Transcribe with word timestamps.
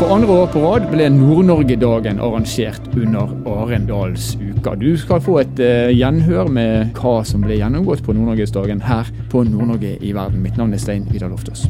For 0.00 0.14
andre 0.14 0.32
år 0.32 0.46
på 0.48 0.60
rad 0.64 0.86
ble 0.88 1.10
Nord-Norge-dagen 1.12 2.22
arrangert 2.24 2.86
under 2.96 3.34
Arendalsuka. 3.44 4.72
Du 4.80 4.94
skal 4.96 5.20
få 5.20 5.34
et 5.42 5.58
uh, 5.60 5.90
gjenhør 5.92 6.48
med 6.48 6.94
hva 6.96 7.18
som 7.28 7.42
ble 7.44 7.58
gjennomgått 7.58 8.00
på 8.06 8.14
Nord-Norgesdagen 8.16 8.80
her 8.86 9.10
på 9.28 9.42
Nord-Norge 9.44 9.98
i 10.00 10.14
verden. 10.16 10.40
Mitt 10.40 10.56
navn 10.56 10.72
er 10.72 10.80
Stein 10.80 11.04
Vidar 11.12 11.28
Loftaas. 11.28 11.66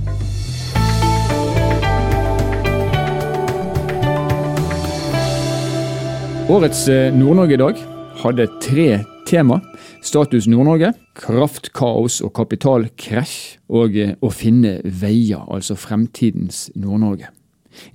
Årets 6.47 6.85
uh, 6.87 7.10
Nord-Norge-dag 7.19 7.83
hadde 8.22 8.47
tre 8.62 8.88
tema. 9.26 9.58
Status 10.06 10.47
Nord-Norge, 10.47 10.92
kraftkaos 11.19 12.22
og 12.22 12.37
kapitalkrasj, 12.38 13.37
og 13.74 13.99
uh, 13.99 14.15
å 14.22 14.31
finne 14.31 14.78
veier, 14.87 15.42
altså 15.51 15.74
fremtidens 15.74 16.69
Nord-Norge. 16.78 17.34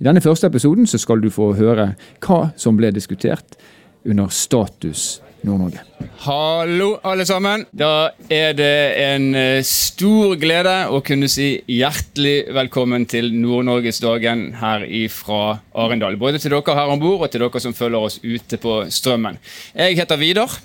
I 0.00 0.08
denne 0.08 0.22
første 0.24 0.50
episoden 0.50 0.88
så 0.88 1.00
skal 1.00 1.22
du 1.22 1.30
få 1.32 1.52
høre 1.58 1.92
hva 2.24 2.40
som 2.60 2.78
ble 2.78 2.92
diskutert 2.94 3.58
under 4.06 4.28
Status 4.32 5.20
Nord-Norge. 5.46 5.82
Hallo, 6.24 6.96
alle 7.06 7.26
sammen. 7.28 7.66
Da 7.76 8.10
er 8.32 8.54
det 8.56 8.76
en 9.02 9.28
eh, 9.38 9.62
stor 9.66 10.34
glede 10.40 10.74
å 10.90 11.00
kunne 11.06 11.28
si 11.30 11.52
hjertelig 11.70 12.48
velkommen 12.56 13.06
til 13.10 13.30
Nord-Norgesdagen 13.34 14.48
her 14.60 14.86
fra 15.12 15.58
Arendal. 15.76 16.18
Både 16.20 16.40
til 16.42 16.56
dere 16.56 16.78
her 16.78 16.94
om 16.94 17.02
bord 17.02 17.26
og 17.26 17.30
til 17.32 17.44
dere 17.44 17.62
som 17.62 17.76
følger 17.76 18.08
oss 18.08 18.18
ute 18.24 18.58
på 18.62 18.80
strømmen. 18.90 19.38
Jeg 19.74 20.00
heter 20.00 20.20
Vidar. 20.20 20.58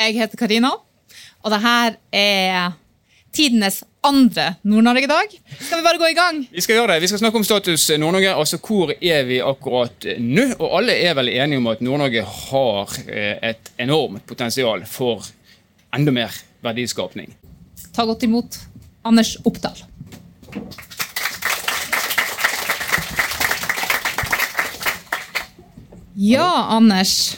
Jeg 0.00 0.16
heter 0.20 0.40
Karina. 0.40 0.74
Og 1.40 1.52
det 1.54 1.60
her 1.64 1.96
er 2.12 2.72
tidenes 3.32 3.82
andre 4.00 4.54
Nord-Norge-dag. 4.62 5.34
Skal 5.60 5.78
vi 5.78 5.84
bare 5.84 5.98
gå 5.98 6.08
i 6.08 6.16
gang? 6.16 6.40
Vi 6.50 6.62
skal 6.64 6.78
gjøre 6.80 6.94
det. 6.94 7.02
Vi 7.04 7.10
skal 7.10 7.20
snakke 7.22 7.40
om 7.40 7.44
status 7.44 7.90
Nord-Norge. 7.98 8.32
Altså 8.34 8.58
hvor 8.62 8.92
er 8.96 9.26
vi 9.28 9.40
akkurat 9.44 10.06
nå? 10.18 10.46
Og 10.58 10.78
alle 10.80 10.96
er 10.98 11.14
vel 11.18 11.32
enige 11.34 11.60
om 11.60 11.68
at 11.72 11.84
Nord-Norge 11.84 12.24
har 12.24 12.96
eh, 13.06 13.36
et 13.52 13.72
enormt 13.78 14.26
potensial 14.26 14.84
for 14.88 15.26
enda 15.94 16.14
mer 16.14 16.34
verdiskapning. 16.64 17.32
Ta 17.94 18.06
godt 18.08 18.24
imot 18.26 18.58
Anders 19.06 19.36
Oppdal. 19.44 19.84
Ja, 26.20 26.66
Anders. 26.68 27.36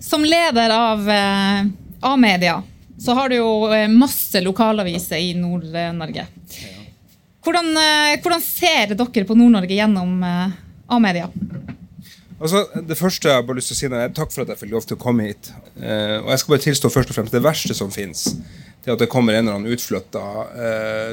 Som 0.00 0.24
leder 0.24 0.70
av 0.70 1.08
eh, 1.10 1.64
A-media 2.00 2.62
så 2.98 3.14
har 3.14 3.28
du 3.28 3.36
jo 3.36 3.50
eh, 3.72 3.88
masse 3.88 4.40
lokalaviser 4.40 5.16
i 5.16 5.34
Nord-Norge. 5.34 6.26
Hvordan, 7.44 7.70
eh, 7.76 8.18
hvordan, 8.22 8.42
ser 8.42 8.94
dere 8.94 9.26
på 9.28 9.36
Nord-Norge 9.38 9.76
gjennom 9.76 10.22
eh, 10.26 10.56
A-media? 10.88 11.28
Altså, 12.38 12.64
det 12.86 12.98
første 12.98 13.30
jeg 13.30 13.42
har 13.42 13.56
lyst 13.58 13.72
til 13.72 13.76
å 13.76 13.78
si 13.78 13.88
er 13.90 14.12
Takk 14.14 14.34
for 14.34 14.44
at 14.44 14.52
jeg 14.52 14.60
fikk 14.60 14.74
lov 14.74 14.86
til 14.86 14.98
å 14.98 15.02
komme 15.02 15.26
hit. 15.26 15.50
Og 15.74 16.28
jeg 16.30 16.38
skal 16.38 16.52
bare 16.52 16.64
tilstå 16.68 16.90
først 16.94 17.10
og 17.10 17.16
fremst 17.16 17.34
Det 17.34 17.42
verste 17.42 17.74
som 17.74 17.90
fins, 17.90 18.28
det 18.84 18.92
at 18.94 19.02
det 19.02 19.08
kommer 19.10 19.34
en 19.34 19.42
eller 19.42 19.56
annen 19.58 19.74
utflytta 19.74 20.22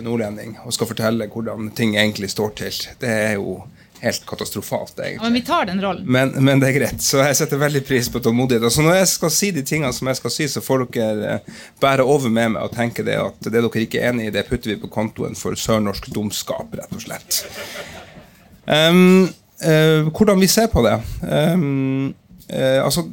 nordlending 0.06 0.54
og 0.62 0.76
skal 0.76 0.92
fortelle 0.92 1.26
hvordan 1.34 1.72
ting 1.74 1.96
egentlig 1.98 2.30
står 2.30 2.54
til. 2.62 2.78
Det 3.02 3.10
er 3.10 3.34
jo 3.40 3.58
helt 4.06 4.26
katastrofalt, 4.30 5.00
egentlig. 5.00 5.24
men 5.24 5.34
vi 5.34 5.42
tar 5.42 5.66
den 5.66 5.82
rollen. 5.82 6.06
Men, 6.06 6.34
men, 6.46 6.62
det 6.62 6.70
er 6.70 6.78
greit. 6.80 7.02
Så 7.04 7.22
jeg 7.24 7.38
setter 7.40 7.62
veldig 7.62 7.82
pris 7.88 8.10
på 8.12 8.22
tålmodighet. 8.24 8.68
Så 8.74 8.86
når 8.86 9.00
jeg 9.00 9.08
skal 9.12 9.34
si 9.34 9.52
de 9.56 9.64
tingene 9.66 9.94
som 9.96 10.10
jeg 10.12 10.20
skal 10.20 10.34
si, 10.34 10.48
så 10.52 10.64
får 10.64 10.86
dere 10.96 11.32
eh, 11.38 11.64
bære 11.82 12.06
over 12.06 12.30
med 12.30 12.56
meg 12.56 12.68
og 12.68 12.76
tenke 12.76 13.06
det 13.06 13.18
at 13.22 13.40
det 13.48 13.56
dere 13.56 13.86
ikke 13.86 14.02
er 14.02 14.14
enig 14.14 14.30
i, 14.30 14.34
det 14.36 14.46
putter 14.50 14.74
vi 14.74 14.82
på 14.82 14.92
kontoen 14.94 15.38
for 15.40 15.58
sørnorsk 15.60 16.12
dumskap, 16.14 16.76
rett 16.78 16.94
og 16.94 17.02
slett. 17.04 17.42
Um, 18.66 19.28
uh, 19.62 20.08
hvordan 20.10 20.42
vi 20.42 20.48
ser 20.50 20.72
på 20.74 20.82
det 20.82 20.96
um, 21.22 22.08
uh, 22.50 22.80
Altså 22.82 23.04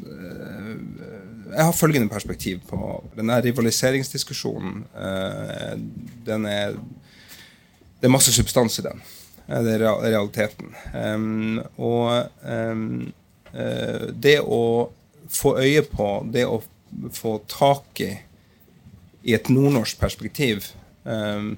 jeg 1.53 1.67
har 1.69 1.75
følgende 1.77 2.09
perspektiv 2.09 2.63
på 2.65 2.79
denne 3.13 3.35
rivaliseringsdiskusjonen. 3.45 4.87
Den 6.25 6.47
er, 6.49 6.79
det 8.01 8.09
er 8.09 8.15
masse 8.15 8.33
substans 8.33 8.79
i 8.81 8.87
den. 8.87 9.03
Det 9.53 9.75
er 9.77 9.83
realiteten. 9.85 10.73
Um, 10.95 11.59
og 11.77 12.29
um, 12.41 13.13
uh, 13.53 14.07
det 14.17 14.39
å 14.41 14.63
få 15.33 15.57
øye 15.61 15.83
på, 15.89 16.07
det 16.33 16.47
å 16.49 16.63
få 17.13 17.35
tak 17.51 18.01
i, 18.01 18.13
i 19.29 19.35
et 19.37 19.51
nordnorsk 19.53 20.01
perspektiv, 20.01 20.71
um, 21.05 21.55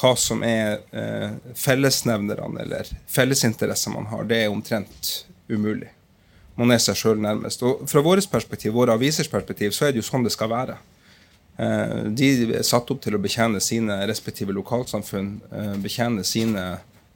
hva 0.00 0.14
som 0.18 0.40
er 0.46 0.80
uh, 0.96 1.36
fellesnevnerne 1.58 2.64
eller 2.64 2.88
fellesinteresser 3.12 3.92
man 3.92 4.08
har, 4.12 4.24
det 4.30 4.40
er 4.44 4.54
omtrent 4.54 5.12
umulig. 5.48 5.92
Man 6.56 6.72
er 6.72 6.80
seg 6.80 6.96
sjøl 6.96 7.20
nærmest. 7.20 7.62
Og 7.66 7.84
fra 7.90 8.00
vårt 8.04 8.30
perspektiv, 8.30 8.72
våre 8.72 8.96
avisers 8.96 9.28
perspektiv, 9.28 9.74
så 9.76 9.88
er 9.88 9.92
det 9.92 10.00
jo 10.00 10.08
sånn 10.08 10.24
det 10.24 10.32
skal 10.32 10.52
være. 10.54 10.80
Uh, 11.60 12.08
de 12.08 12.32
er 12.54 12.64
satt 12.64 12.88
opp 12.88 13.04
til 13.04 13.18
å 13.18 13.22
betjene 13.22 13.60
sine 13.60 14.00
respektive 14.08 14.56
lokalsamfunn, 14.56 15.36
betjene 15.84 16.24
sine 16.26 16.66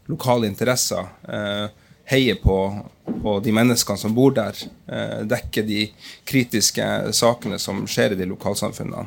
lokale 0.09 0.47
interesser. 0.47 1.07
Eh, 1.29 1.69
heie 2.09 2.35
på, 2.35 2.87
på, 3.23 3.41
de 3.45 3.53
menneskene 3.53 4.01
som 4.01 4.15
bor 4.17 4.33
der. 4.37 4.57
Eh, 4.89 5.21
dekke 5.29 5.65
de 5.69 5.85
kritiske 6.29 6.89
sakene 7.17 7.61
som 7.61 7.85
skjer 7.89 8.17
i 8.17 8.21
de 8.23 8.29
lokalsamfunnene. 8.31 9.07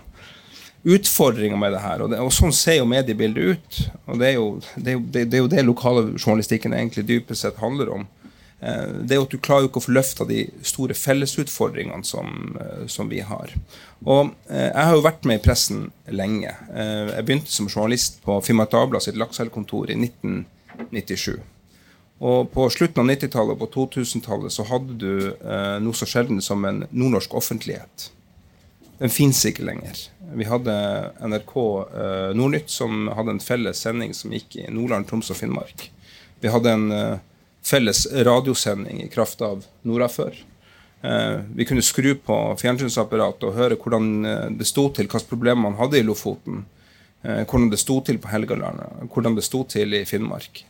Utfordringa 0.82 1.58
med 1.62 1.76
det 1.76 1.82
her, 1.84 2.02
og, 2.02 2.10
det, 2.10 2.18
og, 2.22 2.32
sånn 2.34 2.54
ser 2.58 2.80
jo 2.80 2.88
mediebildet 2.90 3.52
ut. 3.54 3.82
og 4.06 4.22
Det 4.22 4.32
er 4.32 4.38
jo 4.38 4.48
det, 4.76 4.96
er 4.96 5.04
det, 5.26 5.28
er 5.38 5.44
jo 5.44 5.52
det 5.52 5.66
lokale 5.66 6.08
journalistikken 6.16 6.74
egentlig 6.78 7.06
dypest 7.10 7.46
sett 7.46 7.62
handler 7.62 7.92
om. 7.98 8.08
Eh, 8.62 8.88
det 9.02 9.18
er 9.18 9.22
jo 9.22 9.28
at 9.28 9.34
Du 9.34 9.42
klarer 9.42 9.66
jo 9.66 9.74
ikke 9.74 9.82
å 9.82 9.88
få 9.88 9.98
løfta 9.98 10.30
de 10.30 10.46
store 10.66 10.98
fellesutfordringene 10.98 12.06
som, 12.06 12.58
som 12.86 13.10
vi 13.10 13.26
har. 13.26 13.54
Og 14.06 14.34
Jeg 14.50 14.78
har 14.78 14.94
jo 14.94 15.06
vært 15.06 15.26
med 15.30 15.42
i 15.42 15.46
pressen 15.50 15.88
lenge. 16.10 16.54
Jeg 16.70 17.26
begynte 17.26 17.54
som 17.54 17.70
journalist 17.70 18.22
på 18.26 18.42
Finnmark 18.46 18.74
Dagblad 18.74 19.06
sitt 19.06 19.18
Lakselvkontor 19.22 19.90
i 19.90 19.98
1990. 19.98 20.50
97. 20.92 21.40
Og 22.22 22.52
på 22.54 22.68
slutten 22.70 23.02
av 23.02 23.10
90-tallet 23.10 23.56
og 23.56 23.62
på 23.64 23.70
2000-tallet 23.88 24.54
så 24.54 24.66
hadde 24.70 24.98
du 25.02 25.14
eh, 25.32 25.78
noe 25.82 25.98
så 25.98 26.06
sjelden 26.10 26.42
som 26.46 26.66
en 26.70 26.84
nordnorsk 26.92 27.34
offentlighet. 27.38 28.12
Den 29.02 29.10
fins 29.10 29.40
ikke 29.50 29.66
lenger. 29.66 29.98
Vi 30.38 30.46
hadde 30.46 30.76
NRK 31.26 31.56
eh, 31.58 32.30
Nordnytt 32.38 32.70
som 32.70 33.10
hadde 33.10 33.34
en 33.36 33.42
felles 33.42 33.82
sending 33.82 34.14
som 34.14 34.36
gikk 34.36 34.60
i 34.62 34.68
Nordland, 34.70 35.10
Troms 35.10 35.34
og 35.34 35.40
Finnmark. 35.40 35.88
Vi 36.42 36.54
hadde 36.54 36.76
en 36.78 36.88
eh, 36.94 37.18
felles 37.66 38.06
radiosending 38.14 39.02
i 39.02 39.10
kraft 39.10 39.42
av 39.42 39.66
Nordafør. 39.82 40.38
Eh, 41.02 41.40
vi 41.56 41.66
kunne 41.66 41.82
skru 41.82 42.14
på 42.16 42.38
fjernsynsapparatet 42.62 43.48
og 43.50 43.58
høre 43.58 43.78
hvordan 43.82 44.12
eh, 44.26 44.46
det 44.60 44.70
sto 44.70 44.88
til, 44.94 45.10
hvilke 45.10 45.30
problemer 45.30 45.70
man 45.70 45.80
hadde 45.82 45.98
i 45.98 46.06
Lofoten. 46.06 46.66
Eh, 47.24 47.44
hvordan 47.46 47.70
det 47.70 47.78
sto 47.78 48.00
til 48.02 48.18
på 48.22 48.32
Helgaland, 48.32 48.82
hvordan 49.14 49.36
det 49.38 49.46
sto 49.46 49.64
til 49.70 49.94
i 49.94 50.06
Finnmark. 50.10 50.64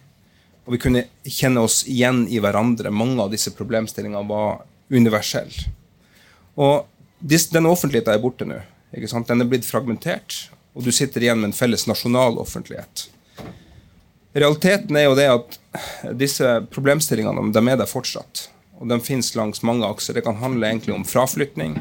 Og 0.66 0.76
vi 0.76 0.82
kunne 0.84 1.06
kjenne 1.26 1.64
oss 1.64 1.82
igjen 1.90 2.26
i 2.30 2.42
hverandre. 2.44 2.92
Mange 2.92 3.24
av 3.24 3.32
disse 3.32 3.54
problemstillingene 3.56 4.28
var 4.28 4.62
universelle. 4.92 5.72
Og 6.60 6.86
den 7.22 7.70
offentligheten 7.70 8.14
er 8.14 8.22
borte 8.22 8.46
nå. 8.46 8.60
Den 8.92 9.42
er 9.42 9.48
blitt 9.48 9.66
fragmentert, 9.66 10.52
og 10.76 10.84
du 10.84 10.92
sitter 10.92 11.24
igjen 11.24 11.40
med 11.40 11.52
en 11.52 11.56
felles 11.56 11.88
nasjonal 11.88 12.38
offentlighet. 12.42 13.08
Realiteten 14.36 14.96
er 14.96 15.08
jo 15.08 15.16
det 15.16 15.28
at 15.32 15.58
disse 16.20 16.48
problemstillingene 16.72 17.52
de 17.56 17.64
er 17.72 17.80
der 17.80 17.90
fortsatt. 17.90 18.50
Og 18.80 18.90
de 18.90 18.98
finnes 19.04 19.34
langs 19.38 19.64
mange 19.64 19.88
akser. 19.88 20.16
Det 20.18 20.26
kan 20.26 20.40
handle 20.42 20.68
egentlig 20.68 20.96
om 20.96 21.06
fraflytning. 21.08 21.80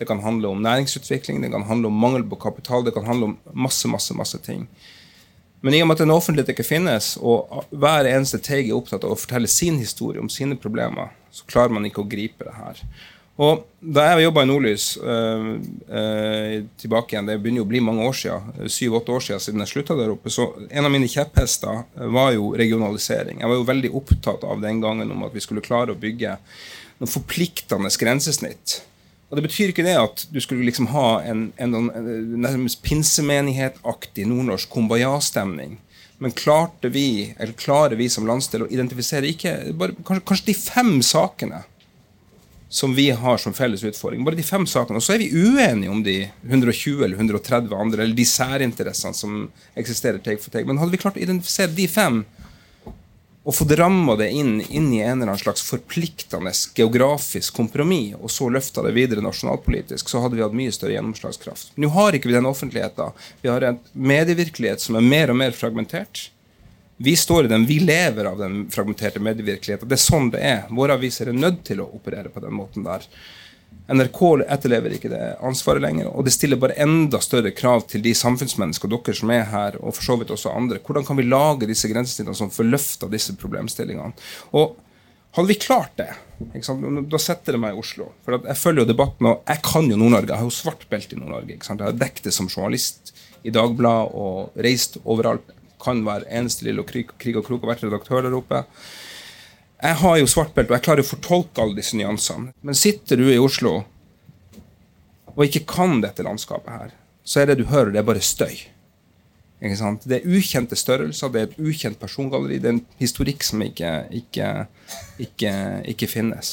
Det 0.00 0.08
kan 0.08 0.22
handle 0.24 0.48
om 0.48 0.62
næringsutvikling, 0.64 1.42
det 1.44 1.52
kan 1.52 1.66
handle 1.68 1.90
om 1.92 2.00
mangel 2.00 2.24
på 2.24 2.38
kapital, 2.40 2.86
det 2.86 2.94
kan 2.96 3.04
handle 3.04 3.30
om 3.30 3.36
masse, 3.52 3.88
masse, 3.88 4.16
masse 4.16 4.38
ting. 4.40 4.64
Men 5.60 5.76
i 5.76 5.82
og 5.84 5.90
med 5.90 5.98
at 5.98 6.06
en 6.06 6.14
offentlighet 6.14 6.54
ikke 6.54 6.64
finnes, 6.64 7.18
og 7.20 7.66
hver 7.68 8.08
eneste 8.08 8.40
teig 8.40 8.70
er 8.70 8.78
opptatt 8.78 9.04
av 9.04 9.12
å 9.12 9.20
fortelle 9.20 9.50
sin 9.50 9.76
historie 9.76 10.22
om 10.22 10.30
sine 10.32 10.56
problemer, 10.56 11.12
så 11.30 11.44
klarer 11.44 11.76
man 11.76 11.84
ikke 11.84 12.00
å 12.00 12.08
gripe 12.08 12.48
det 12.48 12.56
her. 12.56 12.80
Og 13.40 13.66
Da 13.80 14.02
jeg 14.10 14.26
jobba 14.26 14.42
i 14.44 14.48
Nordlys 14.50 14.86
øh, 15.00 15.44
øh, 15.88 16.56
tilbake 16.80 17.14
igjen, 17.14 17.28
det 17.30 17.38
begynner 17.40 17.62
jo 17.62 17.64
å 17.64 17.70
bli 17.70 17.80
mange 17.80 18.04
år 18.04 18.16
siden, 18.18 18.68
syv-åtte 18.68 19.14
år 19.16 19.24
siden 19.24 19.40
siden 19.40 19.64
jeg 19.64 19.70
slutta 19.70 19.96
der 19.96 20.12
oppe, 20.12 20.32
så 20.32 20.50
en 20.68 20.84
av 20.84 20.92
mine 20.92 21.08
kjepphester 21.08 21.80
var 22.12 22.34
jo 22.36 22.50
regionalisering. 22.60 23.40
Jeg 23.40 23.48
var 23.48 23.56
jo 23.56 23.68
veldig 23.70 23.92
opptatt 23.96 24.44
av 24.44 24.60
den 24.60 24.82
gangen 24.84 25.12
om 25.12 25.24
at 25.24 25.32
vi 25.32 25.40
skulle 25.40 25.64
klare 25.64 25.96
å 25.96 26.00
bygge 26.00 26.36
noen 27.00 27.12
forpliktende 27.12 27.92
grensesnitt 28.02 28.82
og 29.30 29.38
Det 29.38 29.44
betyr 29.46 29.70
ikke 29.70 29.86
det 29.86 29.94
at 29.94 30.24
du 30.34 30.40
skulle 30.42 30.66
liksom 30.66 30.88
ha 30.90 31.20
en, 31.22 31.52
en, 31.62 31.74
en 31.78 32.08
nærmest 32.42 32.82
pinsemenighetaktig 32.82 34.26
nordnorsk 34.26 34.72
kumbaya-stemning. 34.74 35.76
Men 36.18 36.34
klarte 36.36 36.90
vi, 36.92 37.32
eller 37.38 37.54
klarer 37.54 37.94
vi 37.96 38.08
som 38.10 38.26
landsdel 38.26 38.66
å 38.66 38.72
identifisere 38.74 39.30
ikke, 39.30 39.54
bare, 39.78 39.94
kanskje, 40.02 40.24
kanskje, 40.26 40.48
de 40.50 40.56
fem 40.58 40.90
sakene 41.06 41.62
som 42.70 42.92
vi 42.94 43.06
har 43.22 43.38
som 43.38 43.54
felles 43.54 43.86
utfordring. 43.86 44.26
Bare 44.26 44.38
de 44.38 44.46
fem 44.46 44.66
sakene. 44.68 44.98
Og 44.98 45.06
så 45.06 45.14
er 45.14 45.22
vi 45.22 45.30
uenige 45.30 45.94
om 45.94 46.02
de 46.06 46.18
120 46.46 47.06
eller 47.06 47.16
130 47.16 47.72
andre, 47.74 48.02
eller 48.02 48.18
de 48.18 48.26
særinteressene 48.26 49.16
som 49.16 49.46
eksisterer 49.78 50.18
teg 50.22 50.42
for 50.42 50.54
teg. 50.54 50.66
Men 50.66 50.82
hadde 50.82 50.94
vi 50.94 51.00
klart 51.02 51.18
å 51.18 51.22
identifisere 51.22 51.72
de 51.78 51.86
fem, 51.90 52.20
og 53.40 53.54
fått 53.56 53.72
ramma 53.78 54.16
det 54.20 54.28
inn, 54.36 54.58
inn, 54.60 54.90
i 54.92 55.00
en 55.00 55.22
eller 55.22 55.32
annen 55.32 55.40
slags 55.40 55.62
forpliktende 55.64 56.52
geografisk 56.76 57.56
kompromiss, 57.56 58.18
og 58.20 58.30
så 58.30 58.50
løfta 58.52 58.84
det 58.84 58.92
videre 58.96 59.24
nasjonalpolitisk, 59.24 60.10
så 60.12 60.20
hadde 60.20 60.36
vi 60.36 60.44
hatt 60.44 60.56
mye 60.56 60.74
større 60.74 60.98
gjennomslagskraft. 60.98 61.72
Nå 61.80 61.88
har 61.94 62.16
ikke 62.16 62.28
vi 62.28 62.36
den 62.36 62.50
offentligheten. 62.50 63.16
Vi 63.40 63.48
har 63.48 63.64
en 63.64 63.80
medievirkelighet 63.92 64.84
som 64.84 65.00
er 65.00 65.08
mer 65.08 65.32
og 65.32 65.40
mer 65.40 65.56
fragmentert. 65.56 66.28
Vi 67.00 67.16
står 67.16 67.46
i 67.46 67.48
den, 67.48 67.64
vi 67.64 67.78
lever 67.80 68.28
av 68.28 68.42
den 68.42 68.66
fragmenterte 68.68 69.22
medievirkeligheten. 69.24 69.88
Det 69.88 69.96
er 69.96 70.04
sånn 70.04 70.28
det 70.34 70.42
er. 70.44 70.66
Våre 70.68 70.98
aviser 71.00 71.32
er 71.32 71.38
nødt 71.38 71.62
til 71.64 71.80
å 71.80 71.88
operere 71.96 72.28
på 72.28 72.42
den 72.44 72.52
måten 72.52 72.84
der. 72.84 73.06
NRK 73.90 74.20
etterlever 74.46 74.94
ikke 74.94 75.10
det 75.10 75.22
ansvaret 75.46 75.82
lenger. 75.82 76.10
Og 76.14 76.26
det 76.26 76.34
stiller 76.34 76.60
bare 76.60 76.78
enda 76.82 77.18
større 77.24 77.50
krav 77.56 77.82
til 77.90 78.04
de 78.04 78.12
samfunnsmennesker, 78.16 78.90
dere 78.90 79.16
som 79.16 79.32
er 79.34 79.48
her, 79.50 79.78
og 79.80 79.96
for 79.96 80.06
så 80.06 80.18
vidt 80.20 80.30
også 80.34 80.54
andre. 80.54 80.78
Hvordan 80.86 81.06
kan 81.08 81.18
vi 81.18 81.26
lage 81.26 81.68
disse 81.70 81.90
grensesnittene 81.90 82.38
som 82.38 82.52
får 82.54 82.70
løfta 82.70 83.10
disse 83.10 83.34
problemstillingene? 83.40 84.14
Og 84.54 84.76
hadde 85.36 85.50
vi 85.50 85.58
klart 85.62 85.94
det, 85.98 86.10
da 86.40 87.20
setter 87.22 87.54
det 87.54 87.62
meg 87.62 87.76
i 87.76 87.82
Oslo. 87.82 88.08
For 88.26 88.38
jeg 88.38 88.58
følger 88.58 88.84
jo 88.84 88.90
debatten, 88.92 89.28
og 89.30 89.50
jeg 89.50 89.62
kan 89.66 89.90
jo 89.90 89.98
Nord-Norge. 89.98 90.32
Jeg 90.32 90.42
har 90.42 90.48
jo 90.48 90.54
svart 90.54 90.86
belte 90.90 91.16
i 91.16 91.20
Nord-Norge. 91.20 91.58
Jeg 91.58 91.82
har 91.82 91.98
dekket 91.98 92.30
det 92.30 92.34
som 92.34 92.50
journalist 92.50 93.14
i 93.46 93.52
Dagbladet 93.54 94.14
og 94.14 94.64
reist 94.66 94.98
overalt. 95.04 95.56
Kan 95.80 96.02
hver 96.04 96.26
eneste 96.28 96.66
lille 96.66 96.82
krig, 96.84 97.08
krig 97.18 97.38
og 97.40 97.46
krok 97.46 97.62
og 97.64 97.70
vært 97.70 97.86
redaktør 97.86 98.26
der 98.26 98.34
oppe. 98.36 98.64
Jeg 99.80 99.96
har 100.02 100.18
jo 100.20 100.28
svart 100.28 100.52
belte, 100.54 100.74
og 100.74 100.76
jeg 100.76 100.84
klarer 100.84 101.04
å 101.04 101.08
fortolke 101.08 101.62
alle 101.62 101.78
disse 101.78 101.96
nyansene. 101.96 102.52
Men 102.60 102.76
sitter 102.76 103.20
du 103.20 103.30
i 103.32 103.40
Oslo 103.40 103.80
og 105.30 105.46
ikke 105.46 105.62
kan 105.70 106.00
dette 106.02 106.24
landskapet 106.26 106.74
her, 106.74 106.92
så 107.24 107.40
er 107.40 107.48
det 107.48 107.60
du 107.60 107.68
hører, 107.70 107.92
det 107.94 108.00
er 108.02 108.08
bare 108.08 108.24
støy. 108.24 108.58
Ikke 109.60 109.76
sant? 109.78 110.04
Det 110.08 110.18
er 110.18 110.36
ukjente 110.36 110.76
størrelser, 110.76 111.30
det 111.32 111.40
er 111.40 111.48
et 111.48 111.60
ukjent 111.60 112.00
persongalleri, 112.00 112.58
det 112.60 112.68
er 112.68 112.76
en 112.78 112.82
historikk 113.00 113.44
som 113.46 113.62
ikke, 113.64 113.92
ikke, 114.16 114.48
ikke, 115.22 115.52
ikke 115.94 116.08
finnes. 116.10 116.52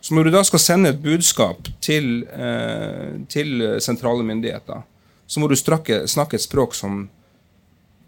Så 0.00 0.16
når 0.16 0.28
du 0.28 0.32
da 0.34 0.42
skal 0.46 0.62
sende 0.62 0.92
et 0.92 1.00
budskap 1.02 1.70
til, 1.84 2.26
eh, 2.32 3.18
til 3.32 3.64
sentrale 3.84 4.26
myndigheter, 4.26 4.82
så 5.28 5.40
må 5.40 5.48
du 5.48 5.56
strakke, 5.56 6.02
snakke 6.08 6.36
et 6.36 6.44
språk 6.44 6.76
som 6.76 7.06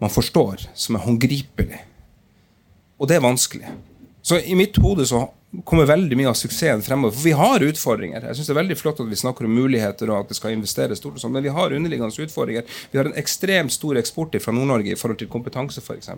man 0.00 0.12
forstår, 0.12 0.66
som 0.74 0.96
er 0.96 1.04
håndgripelig. 1.04 1.80
Og 3.00 3.08
det 3.08 3.18
er 3.18 3.24
vanskelig. 3.24 3.72
Så 4.22 4.40
i 4.40 4.55
mitt 4.55 4.76
hode 4.76 5.06
så 5.08 5.25
kommer 5.64 5.88
veldig 5.88 6.17
mye 6.19 6.31
av 6.31 6.37
suksessen 6.38 6.82
fremover. 6.84 7.14
For 7.17 7.26
vi 7.26 7.32
har 7.38 7.64
utfordringer. 7.67 8.26
Jeg 8.28 8.38
synes 8.38 8.46
Det 8.46 8.55
er 8.55 8.61
veldig 8.62 8.78
flott 8.78 9.00
at 9.00 9.11
vi 9.11 9.19
snakker 9.19 9.49
om 9.49 9.55
muligheter 9.55 10.11
og 10.11 10.20
at 10.20 10.28
det 10.28 10.37
skal 10.38 10.55
investeres 10.55 11.00
stort, 11.00 11.17
og 11.19 11.25
sånt, 11.25 11.34
men 11.34 11.43
vi 11.43 11.55
har 11.55 11.72
underliggende 11.72 12.26
utfordringer. 12.26 12.64
Vi 12.90 12.99
har 12.99 13.08
en 13.08 13.19
ekstremt 13.19 13.72
stor 13.72 13.99
eksport 13.99 14.37
fra 14.43 14.52
Nord-Norge 14.55 14.93
i 14.93 14.99
forhold 14.99 15.19
til 15.19 15.28
kompetanse, 15.32 15.81
f.eks. 15.81 16.11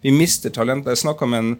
Vi 0.00 0.10
mister 0.14 0.50
talent. 0.50 0.86
Jeg 0.86 0.98
snakka 0.98 1.26
med 1.26 1.38
en 1.38 1.54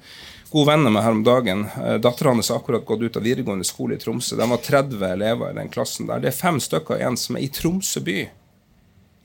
god 0.51 0.67
venn 0.67 0.87
av 0.87 0.95
meg 0.95 1.05
her 1.05 1.17
om 1.17 1.25
dagen. 1.27 1.65
Eh, 1.77 1.99
Dattera 2.03 2.33
hans 2.33 2.49
har 2.49 2.61
akkurat 2.61 2.87
gått 2.87 3.03
ut 3.03 3.17
av 3.19 3.27
videregående 3.27 3.67
skole 3.67 3.99
i 3.99 4.03
Tromsø. 4.03 4.37
De 4.39 4.47
var 4.49 4.63
30 4.63 5.03
elever 5.11 5.51
i 5.51 5.59
den 5.59 5.73
klassen 5.75 6.07
der. 6.07 6.23
Det 6.23 6.31
er 6.31 6.39
fem 6.39 6.61
stykker 6.63 7.01
igjen 7.01 7.19
som 7.19 7.37
er 7.37 7.47
i 7.47 7.51
Tromsø 7.53 8.03
by. 8.07 8.19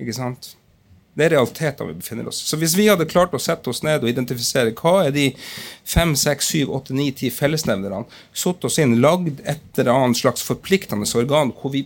Ikke 0.01 0.17
sant? 0.17 0.55
Det 1.13 1.27
er 1.27 1.35
realitetene 1.35 1.91
vi 1.91 1.99
befinner 2.01 2.29
oss. 2.29 2.39
Så 2.41 2.57
hvis 2.57 2.73
vi 2.77 2.87
hadde 2.89 3.05
klart 3.09 3.35
å 3.37 3.41
sette 3.41 3.69
oss 3.69 3.83
ned 3.85 4.01
og 4.01 4.09
identifisere 4.09 4.73
hva 4.79 5.07
er 5.07 5.11
de 5.13 5.27
fem, 5.85 6.15
seks, 6.17 6.49
syv, 6.53 6.71
åtte, 6.73 6.95
ni, 6.97 7.11
ti 7.13 7.29
fellesnevnerne, 7.33 8.07
satt 8.33 8.65
oss 8.65 8.79
inn, 8.81 8.97
lagd 9.03 9.43
et 9.45 9.81
eller 9.81 9.93
annet 9.93 10.21
slags 10.23 10.45
forpliktende 10.45 11.09
organ 11.19 11.53
hvor 11.59 11.75
vi 11.75 11.85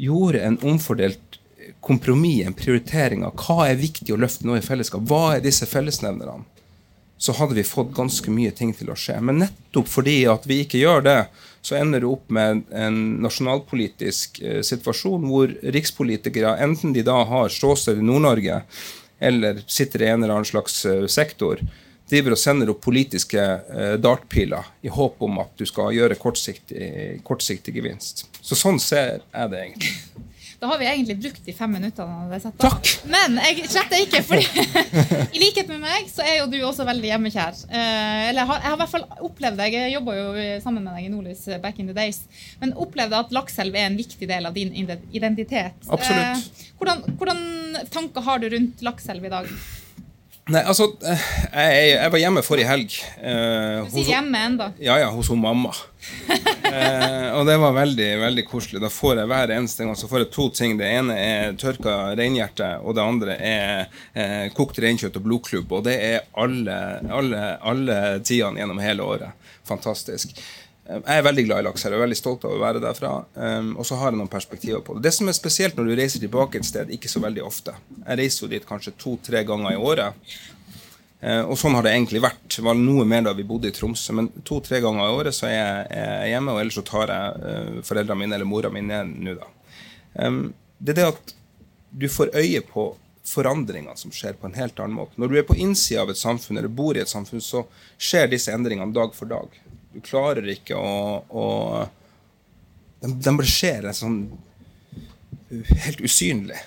gjorde 0.00 0.40
en 0.40 0.56
omfordelt 0.64 1.40
kompromiss, 1.84 2.46
en 2.46 2.56
prioritering 2.56 3.26
av 3.28 3.36
hva 3.40 3.68
er 3.68 3.80
viktig 3.80 4.14
å 4.14 4.20
løfte 4.20 4.48
nå 4.48 4.56
i 4.56 4.64
fellesskap, 4.64 5.04
hva 5.08 5.36
er 5.36 5.44
disse 5.44 5.68
fellesnevnerne, 5.68 6.44
så 7.20 7.34
hadde 7.36 7.54
vi 7.54 7.64
fått 7.68 7.92
ganske 7.92 8.32
mye 8.32 8.50
ting 8.56 8.72
til 8.72 8.88
å 8.88 8.96
skje. 8.96 9.18
Men 9.20 9.42
nettopp 9.42 9.88
fordi 9.92 10.22
at 10.32 10.46
vi 10.48 10.62
ikke 10.64 10.80
gjør 10.80 11.04
det, 11.04 11.18
så 11.60 11.76
ender 11.76 12.00
du 12.00 12.08
opp 12.14 12.30
med 12.32 12.62
en 12.72 12.96
nasjonalpolitisk 13.20 14.40
eh, 14.40 14.62
situasjon 14.64 15.26
hvor 15.28 15.52
rikspolitikere, 15.76 16.54
enten 16.64 16.94
de 16.96 17.04
da 17.04 17.18
har 17.28 17.52
ståsted 17.52 18.00
i 18.00 18.06
Nord-Norge 18.08 18.62
eller 19.20 19.60
sitter 19.68 20.06
i 20.06 20.08
en 20.08 20.22
eller 20.22 20.38
annen 20.38 20.48
slags 20.48 20.80
eh, 20.88 21.04
sektor, 21.12 21.60
driver 22.08 22.34
og 22.34 22.40
sender 22.40 22.72
opp 22.72 22.80
politiske 22.88 23.44
eh, 23.44 23.94
dartpiler 24.00 24.72
i 24.80 24.88
håp 24.88 25.20
om 25.28 25.42
at 25.44 25.52
du 25.60 25.66
skal 25.68 25.92
gjøre 25.92 26.16
kortsiktig, 26.20 27.20
kortsiktig 27.28 27.76
gevinst. 27.76 28.24
Så 28.40 28.56
sånn 28.56 28.80
ser 28.80 29.20
jeg 29.20 29.52
det 29.52 29.60
egentlig. 29.66 29.94
Da 30.60 30.68
har 30.68 30.78
vi 30.78 30.84
egentlig 30.84 31.16
brukt 31.16 31.44
de 31.46 31.52
fem 31.56 31.70
minuttene. 31.72 32.38
Takk! 32.60 32.88
Men 33.08 33.38
jeg 33.40 33.64
sletter 33.72 34.02
ikke, 34.04 34.20
fordi 34.28 34.44
i 35.36 35.40
likhet 35.40 35.70
med 35.72 35.80
meg 35.80 36.10
så 36.12 36.20
er 36.20 36.42
jo 36.42 36.50
du 36.52 36.58
også 36.68 36.84
veldig 36.84 37.08
hjemmekjær. 37.08 37.62
Eh, 37.70 38.28
eller 38.28 38.42
jeg 38.42 38.50
har, 38.50 38.60
jeg 38.60 38.68
har 38.68 38.76
i 38.76 38.80
hvert 38.82 38.92
fall 38.92 39.06
opplevd 39.30 39.56
det. 39.62 39.70
Jeg 39.72 39.94
jobba 39.94 40.18
jo 40.18 40.26
sammen 40.60 40.84
med 40.84 40.98
deg 40.98 41.06
i 41.06 41.12
Nordlys 41.14 41.46
back 41.64 41.80
in 41.80 41.88
the 41.88 41.96
days. 41.96 42.20
Men 42.60 42.76
opplevde 42.76 43.22
at 43.24 43.32
Lakselv 43.32 43.72
er 43.72 43.88
en 43.88 43.96
viktig 43.96 44.28
del 44.28 44.50
av 44.50 44.56
din 44.58 44.76
identitet. 44.76 45.80
Absolutt. 45.88 46.44
Eh, 46.44 46.72
hvordan, 46.76 47.06
hvordan 47.16 47.44
tanker 47.96 48.28
har 48.28 48.44
du 48.44 48.50
rundt 48.52 48.84
Lakselv 48.84 49.24
i 49.24 49.32
dag? 49.32 49.48
Nei, 50.50 50.62
altså 50.66 50.88
eh, 51.06 51.26
Jeg, 51.52 51.90
jeg 51.94 52.12
var 52.12 52.22
hjemme 52.22 52.42
forrige 52.42 52.68
helg. 52.70 52.96
Eh, 53.22 53.84
du 53.86 53.92
sier 53.94 54.16
hjemme 54.16 54.40
enda? 54.48 54.70
Ja, 54.82 54.96
ja, 54.98 55.10
hos 55.14 55.30
hun 55.30 55.42
mamma. 55.42 55.72
eh, 56.70 57.28
og 57.36 57.44
det 57.46 57.56
var 57.60 57.76
veldig 57.76 58.08
veldig 58.24 58.44
koselig. 58.48 58.80
Da 58.82 58.90
får 58.90 59.20
jeg 59.20 59.30
hver 59.30 59.54
eneste 59.54 59.86
gang 59.86 59.98
så 59.98 60.10
får 60.10 60.24
jeg 60.24 60.30
to 60.34 60.48
ting. 60.56 60.76
Det 60.80 60.88
ene 60.90 61.18
er 61.20 61.58
tørka 61.60 61.96
reinhjerte, 62.18 62.72
og 62.82 62.96
det 62.98 63.04
andre 63.04 63.36
er 63.36 64.00
eh, 64.14 64.48
kokt 64.56 64.80
reinkjøtt 64.82 65.20
og 65.20 65.26
blodklubb. 65.28 65.76
Og 65.78 65.86
det 65.86 65.98
er 66.08 66.26
alle, 66.40 66.78
alle, 67.20 67.44
alle 67.60 68.00
tidene 68.26 68.64
gjennom 68.64 68.82
hele 68.82 69.06
året. 69.06 69.52
Fantastisk. 69.70 70.34
Jeg 70.90 71.20
er 71.20 71.22
veldig 71.22 71.44
glad 71.46 71.62
i 71.62 71.64
laks 71.68 71.84
her. 71.84 71.94
Jeg 71.94 72.00
er 72.00 72.02
veldig 72.02 72.18
stolt 72.18 72.44
av 72.48 72.54
å 72.56 72.60
være 72.60 72.80
derfra. 72.82 73.10
Um, 73.36 73.74
og 73.78 73.86
så 73.86 73.98
har 74.00 74.10
jeg 74.10 74.18
noen 74.18 74.30
perspektiver 74.30 74.80
på 74.82 74.96
det. 74.96 75.04
Det 75.06 75.12
som 75.14 75.28
er 75.30 75.36
spesielt 75.36 75.76
når 75.78 75.90
du 75.90 75.92
reiser 76.00 76.22
tilbake 76.22 76.58
et 76.58 76.66
sted, 76.66 76.90
ikke 76.90 77.10
så 77.10 77.22
veldig 77.22 77.44
ofte. 77.46 77.74
Jeg 78.00 78.18
reiser 78.18 78.44
jo 78.44 78.50
dit 78.50 78.66
kanskje 78.66 78.96
to-tre 78.98 79.44
ganger 79.46 79.76
i 79.76 79.78
året. 79.78 80.32
Uh, 81.20 81.44
og 81.44 81.54
sånn 81.60 81.76
har 81.78 81.86
det 81.86 81.92
egentlig 81.94 82.24
vært. 82.24 82.42
Det 82.56 82.64
var 82.66 82.78
noe 82.78 83.06
mer 83.06 83.22
da 83.28 83.36
vi 83.38 83.46
bodde 83.46 83.70
i 83.70 83.76
Tromsø. 83.76 84.16
Men 84.18 84.32
to-tre 84.46 84.80
ganger 84.82 85.06
i 85.06 85.18
året 85.20 85.36
så 85.36 85.46
er 85.50 85.54
jeg, 85.54 86.32
hjemme, 86.32 86.56
og 86.56 86.64
ellers 86.64 86.80
så 86.80 86.86
tar 86.90 87.14
jeg 87.14 87.44
uh, 87.44 87.82
foreldrene 87.86 88.24
mine 88.24 88.38
eller 88.40 88.50
mora 88.50 88.72
mi 88.74 88.82
ned 88.82 89.14
nå, 89.14 89.36
da. 89.38 89.52
Um, 90.26 90.42
det 90.80 90.96
er 90.96 91.02
det 91.02 91.08
at 91.12 91.34
du 92.00 92.08
får 92.10 92.34
øye 92.34 92.64
på 92.66 92.90
forandringene 93.30 93.94
som 93.98 94.10
skjer 94.14 94.34
på 94.40 94.48
en 94.48 94.56
helt 94.58 94.78
annen 94.80 94.96
måte. 94.96 95.18
Når 95.20 95.30
du 95.30 95.38
er 95.38 95.46
på 95.46 95.58
innsida 95.60 96.02
av 96.02 96.10
et 96.10 96.18
samfunn 96.18 96.58
eller 96.58 96.72
bor 96.72 96.96
i 96.96 97.02
et 97.04 97.10
samfunn, 97.10 97.42
så 97.44 97.62
skjer 98.00 98.30
disse 98.32 98.50
endringene 98.54 98.94
dag 98.96 99.14
for 99.14 99.30
dag. 99.30 99.54
Du 99.90 100.00
klarer 100.04 100.46
ikke 100.52 100.78
å, 100.78 101.24
å 101.26 101.46
de, 103.00 103.10
de 103.10 103.32
bare 103.32 103.48
skjer 103.48 103.88
sånn 103.96 104.22
helt 105.50 106.02
usynlig. 106.04 106.58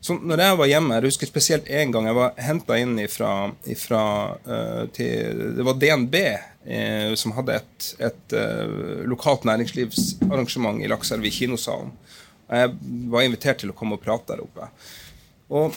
Så 0.00 0.14
når 0.14 0.42
jeg 0.42 0.58
var 0.60 0.70
hjemme, 0.70 0.94
jeg 0.96 1.10
husker 1.10 1.30
spesielt 1.30 1.66
én 1.74 1.90
gang 1.92 2.06
jeg 2.06 2.16
var 2.16 2.36
henta 2.40 2.78
inn 2.78 2.94
ifra, 3.02 3.32
ifra 3.66 4.02
uh, 4.46 4.84
til, 4.94 5.42
Det 5.58 5.66
var 5.66 5.80
DNB 5.82 6.16
uh, 6.22 7.16
som 7.18 7.34
hadde 7.36 7.58
et, 7.58 7.88
et 8.06 8.36
uh, 8.38 9.02
lokalt 9.10 9.46
næringslivsarrangement 9.48 10.80
i 10.84 10.88
Lakselv, 10.90 11.26
i 11.26 11.34
kinosalen. 11.34 11.92
Jeg 12.48 12.72
var 13.12 13.26
invitert 13.26 13.60
til 13.60 13.74
å 13.74 13.76
komme 13.76 13.98
og 13.98 14.04
prate 14.04 14.32
der 14.32 14.44
oppe. 14.46 14.70
Og 15.48 15.74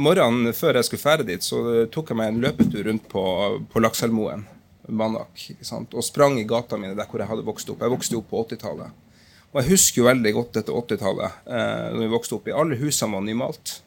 morgenen 0.00 0.54
før 0.56 0.78
jeg 0.78 0.88
skulle 0.88 1.02
ferde 1.02 1.26
dit, 1.28 1.44
så 1.44 1.86
tok 1.92 2.10
jeg 2.10 2.18
meg 2.18 2.32
en 2.32 2.42
løpetur 2.42 2.86
rundt 2.88 3.04
på, 3.12 3.24
på 3.72 3.82
Lakselvmoen. 3.84 4.46
Banak. 4.88 5.44
Og 5.92 6.04
sprang 6.04 6.38
i 6.40 6.46
gata 6.48 6.78
mine 6.80 6.96
der 6.98 7.08
hvor 7.10 7.22
jeg 7.22 7.30
hadde 7.30 7.46
vokst 7.46 7.70
opp. 7.72 7.84
Jeg 7.84 7.94
vokste 7.94 8.18
opp 8.18 8.30
på 8.30 8.42
80-tallet. 8.46 9.04
Og 9.48 9.60
jeg 9.62 9.70
husker 9.72 10.02
jo 10.02 10.08
veldig 10.08 10.32
godt 10.36 10.56
dette 10.58 10.74
80-tallet. 10.80 11.44
Eh, 11.48 11.86
vi 12.02 12.10
vokste 12.12 12.36
opp 12.36 12.48
i 12.48 12.56
Alle 12.56 12.76
husene 12.80 13.16
var 13.16 13.24
nymalt. 13.24 13.78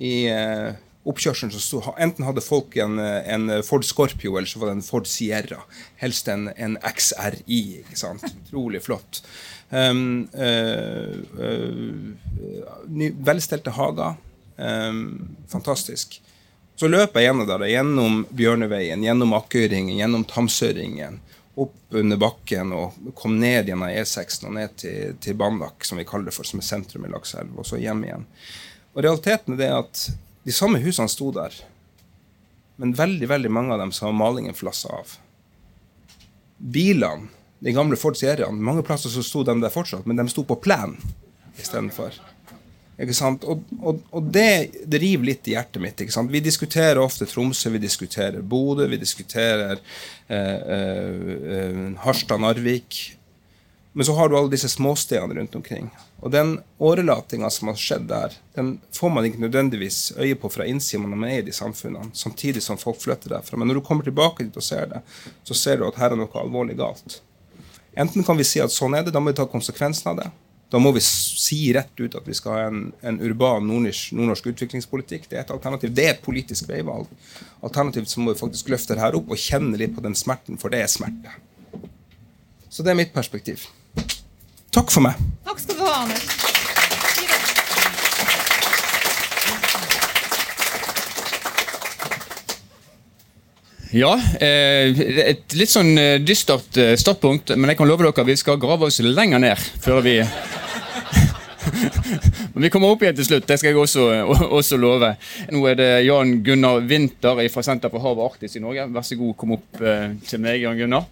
I 0.00 0.14
eh, 0.32 0.70
oppkjørselen 1.08 1.52
så 1.52 1.60
stod, 1.60 1.90
Enten 2.00 2.24
hadde 2.28 2.44
folk 2.44 2.76
en, 2.80 2.98
en, 3.00 3.50
Ford 3.66 3.84
Scorpio, 3.84 4.36
eller 4.36 4.48
så 4.48 4.60
var 4.62 4.70
det 4.70 4.78
en 4.78 4.86
Ford 4.86 5.08
Sierra. 5.08 5.62
Helst 6.00 6.28
en, 6.32 6.48
en 6.56 6.78
XRI. 6.80 7.60
ikke 7.82 8.00
sant? 8.00 8.24
Utrolig 8.46 8.82
flott. 8.84 9.22
Um, 9.70 10.28
uh, 10.34 11.14
uh, 11.38 13.04
velstelte 13.26 13.70
hager. 13.76 14.18
Um, 14.60 15.36
fantastisk. 15.48 16.20
Så 16.80 16.88
løp 16.88 17.12
jeg 17.18 17.26
gjennom 17.26 17.44
der, 17.44 17.66
gjennom 17.68 18.14
Bjørneveien, 18.32 19.02
gjennom 19.04 19.34
Akkøyringen, 19.36 19.98
gjennom 19.98 20.22
Tamsøringen, 20.24 21.18
opp 21.60 21.96
under 22.00 22.16
bakken 22.16 22.70
og 22.72 23.10
kom 23.18 23.34
ned 23.42 23.68
gjennom 23.68 23.90
E6 23.90 24.38
og 24.48 24.54
ned 24.56 24.78
til, 24.80 25.10
til 25.20 25.36
Bandak, 25.36 25.84
som 25.84 26.00
vi 26.00 26.06
kaller 26.08 26.30
det 26.30 26.34
for, 26.38 26.48
som 26.48 26.62
er 26.62 26.64
sentrum 26.64 27.04
i 27.04 27.10
Lakselv, 27.12 27.52
og 27.60 27.68
så 27.68 27.76
hjem 27.76 28.00
igjen. 28.06 28.24
Og 28.94 29.02
Realiteten 29.04 29.58
er 29.58 29.60
det 29.60 29.68
at 29.76 30.06
de 30.48 30.54
samme 30.56 30.80
husene 30.80 31.12
sto 31.12 31.28
der, 31.36 31.58
men 32.80 32.96
veldig 32.96 33.28
veldig 33.28 33.52
mange 33.52 33.76
av 33.76 33.84
dem 33.84 33.92
så 33.92 34.08
var 34.08 34.16
malingen 34.16 34.56
flassa 34.56 35.02
av. 35.02 35.12
Bilene, 36.56 37.28
de 37.60 37.76
gamle 37.76 38.00
Ford 38.00 38.16
Sierraene, 38.16 38.56
mange 38.56 38.86
plasser 38.88 39.12
så 39.12 39.20
sto 39.26 39.44
de 39.44 39.58
der 39.60 39.76
fortsatt, 39.76 40.08
men 40.08 40.16
de 40.16 40.30
sto 40.32 40.48
på 40.48 40.56
plen 40.64 40.96
istedenfor. 41.60 42.16
Ikke 43.00 43.16
sant? 43.16 43.44
Og, 43.48 43.62
og, 43.80 44.02
og 44.12 44.26
det, 44.34 44.82
det 44.84 45.00
river 45.00 45.30
litt 45.30 45.48
i 45.48 45.54
hjertet 45.54 45.80
mitt. 45.80 46.02
Ikke 46.02 46.12
sant? 46.12 46.32
Vi 46.32 46.42
diskuterer 46.44 47.00
ofte 47.00 47.28
Tromsø, 47.28 47.72
vi 47.72 47.80
diskuterer 47.80 48.42
Bodø, 48.44 48.88
vi 48.90 49.00
diskuterer 49.00 49.78
eh, 50.28 50.58
eh, 50.76 51.32
eh 51.56 51.80
Harstad-Narvik. 52.04 53.00
Men 53.92 54.06
så 54.06 54.14
har 54.14 54.28
du 54.28 54.36
alle 54.38 54.52
disse 54.52 54.68
småstedene 54.68 55.34
rundt 55.34 55.56
omkring. 55.58 55.88
Og 56.20 56.30
den 56.30 56.58
årelatinga 56.78 57.48
som 57.50 57.72
har 57.72 57.80
skjedd 57.80 58.04
der, 58.10 58.36
den 58.54 58.74
får 58.94 59.10
man 59.10 59.26
ikke 59.26 59.40
nødvendigvis 59.42 60.12
øye 60.18 60.36
på 60.38 60.50
fra 60.52 60.66
innsida 60.68 61.00
når 61.02 61.16
man 61.16 61.30
er 61.30 61.40
i 61.40 61.46
de 61.48 61.54
samfunnene, 61.56 62.12
samtidig 62.14 62.62
som 62.62 62.78
folk 62.78 63.00
flytter 63.00 63.32
derfra. 63.32 63.58
Men 63.58 63.72
når 63.72 63.80
du 63.80 63.86
kommer 63.88 64.06
tilbake 64.06 64.44
dit 64.44 64.60
og 64.60 64.66
ser 64.66 64.92
det, 64.92 65.00
så 65.48 65.56
ser 65.56 65.80
du 65.80 65.88
at 65.88 65.98
her 65.98 66.12
er 66.12 66.20
noe 66.20 66.44
alvorlig 66.44 66.76
galt. 66.78 67.22
Enten 67.98 68.22
kan 68.24 68.38
vi 68.38 68.46
si 68.46 68.60
at 68.62 68.70
sånn 68.70 68.94
er 68.94 69.08
det, 69.08 69.16
da 69.16 69.22
må 69.22 69.32
vi 69.32 69.40
ta 69.40 69.48
konsekvensen 69.48 70.12
av 70.12 70.20
det. 70.20 70.28
Da 70.70 70.78
må 70.78 70.92
vi 70.94 71.02
si 71.02 71.58
rett 71.74 71.98
ut 71.98 72.14
at 72.14 72.26
vi 72.28 72.36
skal 72.38 72.54
ha 72.54 72.66
en, 72.68 72.82
en 73.02 73.18
urban 73.26 73.64
nordnorsk, 73.66 74.12
nordnorsk, 74.14 74.52
utviklingspolitikk. 74.52 75.26
Det 75.26 75.40
er 75.40 75.42
et 75.42 75.50
alternativ. 75.50 75.90
Det 75.94 76.06
er 76.06 76.12
et 76.14 76.22
politisk 76.22 76.68
veivalg. 76.70 77.10
Alternativt 77.66 78.12
så 78.12 78.22
må 78.22 78.34
vi 78.34 78.42
faktisk 78.42 78.70
løfte 78.70 78.94
det 78.94 79.02
her 79.02 79.18
opp 79.18 79.34
og 79.34 79.40
kjenne 79.40 79.80
litt 79.80 79.96
på 79.96 80.04
den 80.04 80.14
smerten, 80.18 80.60
for 80.62 80.70
det 80.70 80.84
er 80.84 80.92
smerte. 80.92 81.34
Så 82.70 82.86
det 82.86 82.94
er 82.94 83.00
mitt 83.02 83.14
perspektiv. 83.14 83.66
Takk 84.70 84.94
for 84.94 85.02
meg. 85.02 85.18
Takk 85.48 85.58
skal 85.58 85.80
du 85.80 85.82
ha, 85.82 86.04
Anders. 86.04 86.28
Ja, 93.90 94.12
eh, 94.38 94.94
et 95.32 95.56
litt 95.58 95.72
sånn 95.72 95.96
eh, 95.98 96.20
dystert 96.22 96.78
eh, 96.78 96.94
startpunkt, 96.94 97.50
men 97.58 97.72
jeg 97.72 97.80
kan 97.80 97.90
love 97.90 98.06
dere 98.06 98.22
at 98.22 98.28
vi 98.28 98.38
skal 98.38 98.60
grave 98.62 98.86
oss 98.86 99.02
lenger 99.02 99.42
ned 99.42 99.58
før 99.82 99.98
vi 100.06 100.20
Men 102.54 102.66
vi 102.66 102.72
kommer 102.72 102.92
opp 102.92 103.04
igjen 103.04 103.16
til 103.18 103.28
slutt, 103.28 103.46
det 103.48 103.58
skal 103.60 103.72
jeg 103.72 103.80
også, 103.80 104.08
også 104.58 104.78
love. 104.80 105.14
Nå 105.52 105.62
er 105.70 105.78
det 105.80 105.88
Jan 106.06 106.36
Gunnar 106.46 106.82
Winther 106.86 107.40
fra 107.52 107.64
Senter 107.66 107.92
for 107.92 108.04
hav 108.04 108.18
og 108.18 108.32
Arktis 108.32 108.58
i 108.58 108.62
Norge. 108.64 108.86
Vær 108.94 109.06
så 109.06 109.18
god, 109.20 109.34
kom 109.40 109.56
opp 109.56 109.80
til 109.80 110.42
meg, 110.42 110.60
Jan 110.64 110.78
Gunnar. 110.78 111.08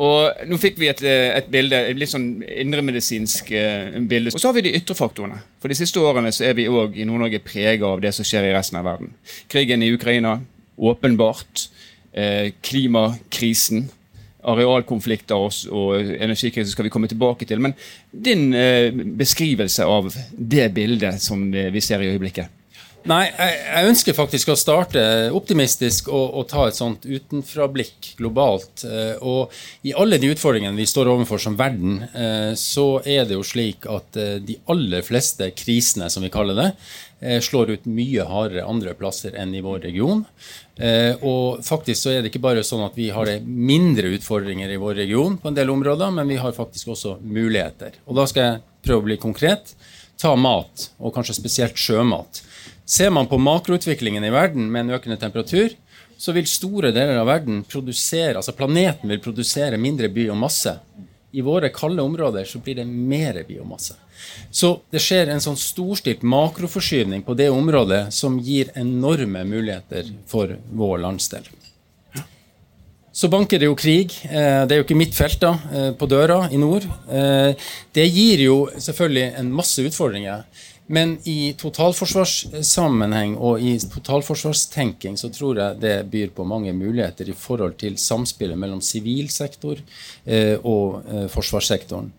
Og 0.00 0.46
Nå 0.50 0.58
fikk 0.58 0.78
vi 0.82 0.88
et, 0.90 1.00
et 1.06 1.50
bilde, 1.50 1.78
et 1.90 1.98
litt 1.98 2.10
sånn 2.10 2.42
indremedisinsk 2.42 3.52
bilde. 4.10 4.32
Og 4.34 4.42
så 4.42 4.50
har 4.50 4.56
vi 4.56 4.64
de 4.66 4.74
ytre 4.78 4.96
faktorene. 4.98 5.38
For 5.62 5.70
de 5.70 5.78
siste 5.78 6.02
årene 6.02 6.32
så 6.34 6.48
er 6.48 6.56
vi 6.58 6.66
òg 6.70 6.98
i 6.98 7.06
Nord-Norge 7.06 7.42
prega 7.46 7.92
av 7.92 8.02
det 8.02 8.14
som 8.16 8.26
skjer 8.26 8.48
i 8.48 8.54
resten 8.56 8.80
av 8.80 8.88
verden. 8.88 9.14
Krigen 9.50 9.86
i 9.86 9.92
Ukraina, 9.94 10.40
åpenbart. 10.74 11.68
Eh, 12.14 12.52
klimakrisen, 12.62 13.88
arealkonflikter 14.50 15.38
og, 15.38 15.54
og 15.72 16.00
energikrise 16.00 16.72
skal 16.72 16.88
vi 16.88 16.92
komme 16.94 17.10
tilbake 17.10 17.48
til. 17.48 17.62
Men 17.64 17.76
din 18.10 18.50
eh, 18.54 18.90
beskrivelse 18.92 19.86
av 19.88 20.12
det 20.32 20.68
bildet 20.76 21.22
som 21.22 21.48
vi 21.52 21.82
ser 21.84 22.04
i 22.04 22.12
øyeblikket? 22.12 22.63
Nei, 23.04 23.24
jeg, 23.28 23.56
jeg, 23.60 23.88
ønsker 23.90 24.16
faktisk 24.16 24.48
å 24.48 24.56
starte 24.56 25.00
optimistisk 25.36 26.08
og, 26.08 26.38
og 26.40 26.46
ta 26.48 26.66
et 26.68 26.78
sånt 26.78 27.04
utenfrablikk 27.04 28.14
globalt. 28.16 28.86
Eh, 28.88 29.20
og 29.20 29.52
i 29.84 29.92
alle 29.92 30.16
de 30.22 30.30
utfordringene 30.32 30.78
vi 30.78 30.88
står 30.88 31.10
overfor 31.12 31.42
som 31.42 31.58
verden, 31.58 32.00
så 32.58 32.86
er 33.04 33.26
det 33.28 33.36
jo 33.36 33.44
slik 33.44 33.84
at 33.90 34.16
de 34.46 34.56
aller 34.70 35.04
fleste 35.04 35.50
krisene, 35.56 36.08
som 36.10 36.24
vi 36.24 36.32
kaller 36.32 36.56
det, 36.56 36.70
slår 37.44 37.74
ut 37.76 37.86
mye 37.88 38.24
hardere 38.28 38.66
andre 38.68 38.92
plasser 38.98 39.36
enn 39.40 39.54
i 39.56 39.62
vår 39.64 39.84
region. 39.86 40.24
Eh, 40.76 41.14
og 41.22 41.62
faktisk 41.62 42.02
så 42.02 42.10
er 42.10 42.22
det 42.22 42.32
ikke 42.32 42.42
bare 42.42 42.64
sånn 42.66 42.82
at 42.86 42.96
vi 42.98 43.10
har 43.14 43.30
mindre 43.44 44.10
utfordringer 44.16 44.72
i 44.74 44.78
vår 44.80 44.98
region, 45.04 45.36
på 45.38 45.50
en 45.50 45.58
del 45.58 45.70
områder, 45.70 46.14
men 46.14 46.30
vi 46.30 46.40
har 46.40 46.56
faktisk 46.56 46.94
også 46.96 47.18
muligheter. 47.22 48.00
Og 48.08 48.18
Da 48.18 48.26
skal 48.30 48.48
jeg 48.48 48.62
prøve 48.86 49.04
å 49.04 49.08
bli 49.08 49.20
konkret. 49.22 49.74
Ta 50.20 50.34
mat, 50.38 50.90
og 50.98 51.14
kanskje 51.14 51.36
spesielt 51.38 51.78
sjømat. 51.78 52.42
Ser 52.86 53.10
man 53.10 53.26
på 53.26 53.38
makroutviklingen 53.38 54.24
i 54.24 54.30
verden 54.30 54.68
med 54.72 54.84
en 54.84 54.96
økende 54.98 55.16
temperatur, 55.16 55.72
så 56.16 56.32
vil 56.36 56.46
store 56.48 56.92
deler 56.94 57.16
av 57.18 57.28
verden 57.28 57.62
produsere, 57.68 58.36
altså 58.36 58.54
planeten 58.56 59.10
vil 59.10 59.22
produsere 59.24 59.80
mindre 59.80 60.10
biomasse. 60.12 60.76
I 61.34 61.42
våre 61.42 61.72
kalde 61.74 62.04
områder 62.04 62.44
så 62.46 62.60
blir 62.62 62.78
det 62.78 62.86
mer 62.86 63.40
biomasse. 63.48 63.96
Så 64.50 64.76
det 64.92 65.02
skjer 65.02 65.32
en 65.32 65.42
sånn 65.42 65.58
storstilt 65.58 66.22
makroforskyvning 66.22 67.24
på 67.26 67.34
det 67.34 67.48
området 67.50 68.06
som 68.14 68.38
gir 68.38 68.70
enorme 68.78 69.42
muligheter 69.48 70.12
for 70.30 70.54
vår 70.70 71.02
landsdel. 71.02 71.48
Så 73.14 73.28
banker 73.30 73.60
det 73.62 73.68
jo 73.68 73.76
krig. 73.78 74.14
Eh, 74.26 74.64
det 74.66 74.74
er 74.74 74.80
jo 74.80 74.84
ikke 74.88 74.98
mitt 74.98 75.14
felt 75.14 75.38
da, 75.42 75.52
eh, 75.72 75.90
på 75.94 76.06
døra 76.10 76.48
i 76.50 76.58
nord. 76.58 76.82
Eh, 77.06 77.54
det 77.94 78.06
gir 78.10 78.42
jo 78.42 78.56
selvfølgelig 78.74 79.38
en 79.38 79.52
masse 79.54 79.82
utfordringer. 79.86 80.42
Men 80.86 81.14
i 81.24 81.54
totalforsvarssammenheng 81.56 83.38
og 83.40 83.62
i 83.64 83.78
totalforsvarstenking 83.80 85.16
så 85.16 85.30
tror 85.32 85.60
jeg 85.60 85.80
det 85.80 85.94
byr 86.12 86.34
på 86.36 86.44
mange 86.44 86.74
muligheter 86.76 87.30
i 87.32 87.36
forhold 87.36 87.78
til 87.80 87.96
samspillet 87.96 88.58
mellom 88.60 88.82
sivil 88.84 89.30
sektor 89.32 89.80
og 90.60 91.30
forsvarssektoren. 91.32 92.12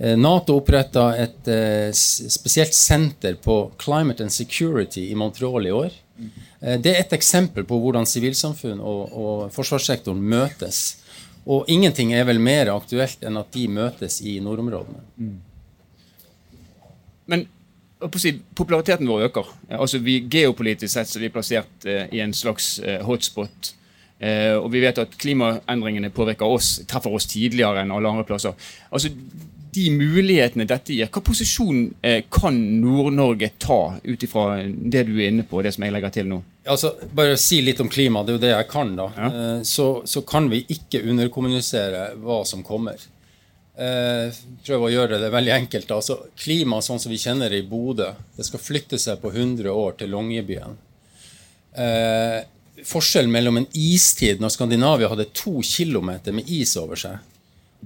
Eh, 0.00 0.16
Nato 0.16 0.56
oppretta 0.56 1.10
et 1.20 1.48
eh, 1.52 1.90
spesielt 1.92 2.72
senter 2.74 3.34
på 3.36 3.72
Climate 3.80 4.24
and 4.24 4.32
Security 4.32 5.10
i 5.10 5.14
Montreal 5.14 5.66
i 5.66 5.74
år. 5.76 5.92
Eh, 6.16 6.78
det 6.80 6.94
er 6.94 7.02
et 7.02 7.12
eksempel 7.12 7.66
på 7.68 7.76
hvordan 7.82 8.08
sivilsamfunn 8.08 8.80
og, 8.80 9.12
og, 9.12 9.42
forsvarssektoren 9.52 10.22
møtes. 10.24 10.80
Og 11.44 11.68
ingenting 11.68 12.14
er 12.16 12.24
vel 12.28 12.40
mer 12.40 12.72
aktuelt 12.72 13.20
enn 13.26 13.36
at 13.40 13.52
de 13.52 13.66
møtes 13.68 14.20
i 14.24 14.38
nordområdene. 14.40 15.04
Men 17.28 17.44
populariteten 18.00 19.08
vår 19.08 19.28
øker. 19.28 19.50
Altså 19.76 20.00
vi, 20.00 20.20
Geopolitisk 20.30 20.92
sett 20.92 21.10
så 21.10 21.18
er 21.18 21.26
vi 21.26 21.34
plassert 21.34 21.86
eh, 21.88 22.08
i 22.16 22.22
en 22.24 22.34
slags 22.34 22.78
eh, 22.80 23.02
hotspot. 23.04 23.74
Eh, 24.20 24.56
og 24.56 24.68
vi 24.72 24.82
vet 24.84 24.98
at 25.00 25.16
klimaendringene 25.20 26.12
påvirker 26.12 26.48
oss, 26.48 26.78
treffer 26.88 27.14
oss 27.16 27.28
tidligere 27.28 27.84
enn 27.84 27.92
alle 27.94 28.12
andre 28.12 28.26
plasser. 28.28 28.56
Altså 28.92 29.12
de 29.70 29.86
mulighetene 29.94 30.66
dette 30.68 30.94
gir. 30.94 31.10
Hva 31.12 31.22
posisjon 31.24 31.84
eh, 32.02 32.24
kan 32.32 32.56
Nord-Norge 32.80 33.52
ta 33.62 33.80
ut 34.02 34.24
ifra 34.26 34.62
det 34.66 35.04
du 35.08 35.14
er 35.18 35.30
inne 35.30 35.46
på, 35.46 35.62
det 35.62 35.74
som 35.76 35.86
jeg 35.86 35.94
legger 35.94 36.14
til 36.14 36.30
nå? 36.30 36.40
Altså, 36.70 36.92
bare 37.16 37.38
si 37.40 37.60
litt 37.64 37.80
om 37.82 37.88
klima. 37.90 38.24
Det 38.24 38.34
er 38.34 38.38
jo 38.38 38.42
det 38.44 38.52
jeg 38.52 38.68
kan. 38.72 38.92
da. 38.98 39.08
Ja. 39.16 39.30
Eh, 39.30 39.62
så, 39.66 39.88
så, 40.04 40.24
kan 40.26 40.50
vi 40.52 40.64
ikke 40.74 41.04
underkommunisere 41.06 42.10
hva 42.20 42.42
som 42.48 42.64
kommer. 42.66 43.00
Eh, 43.78 44.38
prøve 44.66 44.88
å 44.88 44.92
gjøre 44.92 45.20
det 45.22 45.30
veldig 45.32 45.52
enkelt. 45.54 45.92
Altså, 45.94 46.18
klima 46.38 46.80
sånn 46.84 47.00
som 47.00 47.12
vi 47.12 47.20
kjenner 47.20 47.52
det 47.52 47.62
i 47.62 47.68
Bodø, 47.68 48.10
det 48.36 48.46
skal 48.48 48.62
flytte 48.62 48.98
seg 49.00 49.20
på 49.22 49.32
100 49.32 49.70
år 49.70 49.96
til 50.00 50.12
Longyearbyen. 50.12 50.76
Eh, 51.78 52.40
forskjellen 52.84 53.32
mellom 53.32 53.60
en 53.60 53.68
istid 53.76 54.40
når 54.42 54.54
Skandinavia 54.56 55.10
hadde 55.12 55.30
to 55.36 55.60
kilometer 55.62 56.34
med 56.34 56.48
is 56.50 56.74
over 56.80 56.98
seg, 56.98 57.18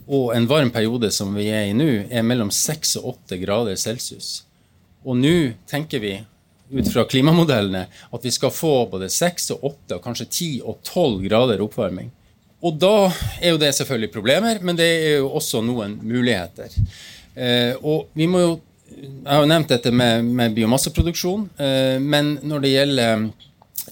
og 0.07 0.33
en 0.35 0.49
varm 0.51 0.73
periode 0.75 1.11
som 1.15 1.35
vi 1.37 1.49
er 1.53 1.69
i 1.69 1.77
nå, 1.77 1.89
er 2.11 2.27
mellom 2.27 2.51
6 2.51 2.97
og 3.01 3.13
8 3.15 3.39
grader 3.43 3.79
celsius. 3.79 4.43
Og 5.05 5.19
nå 5.21 5.55
tenker 5.71 6.03
vi 6.03 6.17
ut 6.75 6.89
fra 6.91 7.05
klimamodellene 7.07 7.85
at 7.87 8.25
vi 8.25 8.33
skal 8.33 8.53
få 8.55 8.87
både 8.91 9.11
6 9.13 9.51
og 9.55 9.67
8 9.69 9.99
og 9.99 10.05
kanskje 10.07 10.27
10 10.31 10.49
og 10.65 10.81
12 10.83 11.27
grader 11.29 11.63
oppvarming. 11.63 12.09
Og 12.65 12.77
da 12.81 13.11
er 13.41 13.53
jo 13.53 13.61
det 13.61 13.75
selvfølgelig 13.77 14.13
problemer, 14.15 14.61
men 14.65 14.79
det 14.79 14.87
er 14.89 15.17
jo 15.19 15.33
også 15.37 15.61
noen 15.65 15.99
muligheter. 16.03 16.73
Eh, 17.35 17.75
og 17.83 18.09
vi 18.15 18.31
må 18.31 18.45
jo 18.45 18.55
Jeg 18.95 19.27
har 19.27 19.41
jo 19.43 19.49
nevnt 19.49 19.71
dette 19.73 19.91
med, 19.91 20.23
med 20.23 20.53
biomasseproduksjon, 20.55 21.49
eh, 21.59 21.97
men 21.99 22.35
når 22.47 22.61
det 22.63 22.71
gjelder 22.71 23.25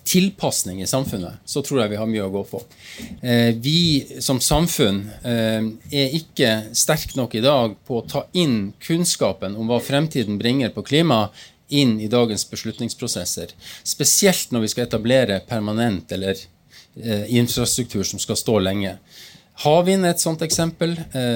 tilpasning 0.04 0.82
i 0.82 0.86
samfunnet, 0.86 1.40
så 1.44 1.62
tror 1.64 1.82
jeg 1.82 1.92
vi 1.92 1.98
har 2.00 2.08
mye 2.10 2.26
å 2.26 2.32
gå 2.32 2.42
på. 2.50 2.60
Eh, 3.20 3.54
vi 3.62 4.20
som 4.24 4.40
samfunn 4.42 5.00
eh, 5.26 5.68
er 5.90 6.16
ikke 6.18 6.52
sterke 6.76 7.18
nok 7.18 7.34
i 7.38 7.42
dag 7.44 7.74
på 7.86 7.98
å 7.98 8.06
ta 8.08 8.24
inn 8.38 8.72
kunnskapen 8.82 9.56
om 9.58 9.70
hva 9.70 9.80
fremtiden 9.82 10.38
bringer 10.40 10.72
på 10.74 10.84
klima, 10.86 11.26
inn 11.72 11.96
i 12.04 12.08
dagens 12.12 12.44
beslutningsprosesser. 12.50 13.54
Spesielt 13.82 14.50
når 14.52 14.66
vi 14.66 14.72
skal 14.74 14.84
etablere 14.84 15.40
permanent 15.48 16.12
eller 16.12 16.36
eh, 16.36 16.51
infrastruktur 16.94 18.02
som 18.04 18.20
skal 18.20 18.37
stå 18.37 18.58
lenge. 18.61 18.96
Havvind 19.62 20.04
er 20.04 20.12
et 20.14 20.20
sånt 20.20 20.42
eksempel. 20.44 20.94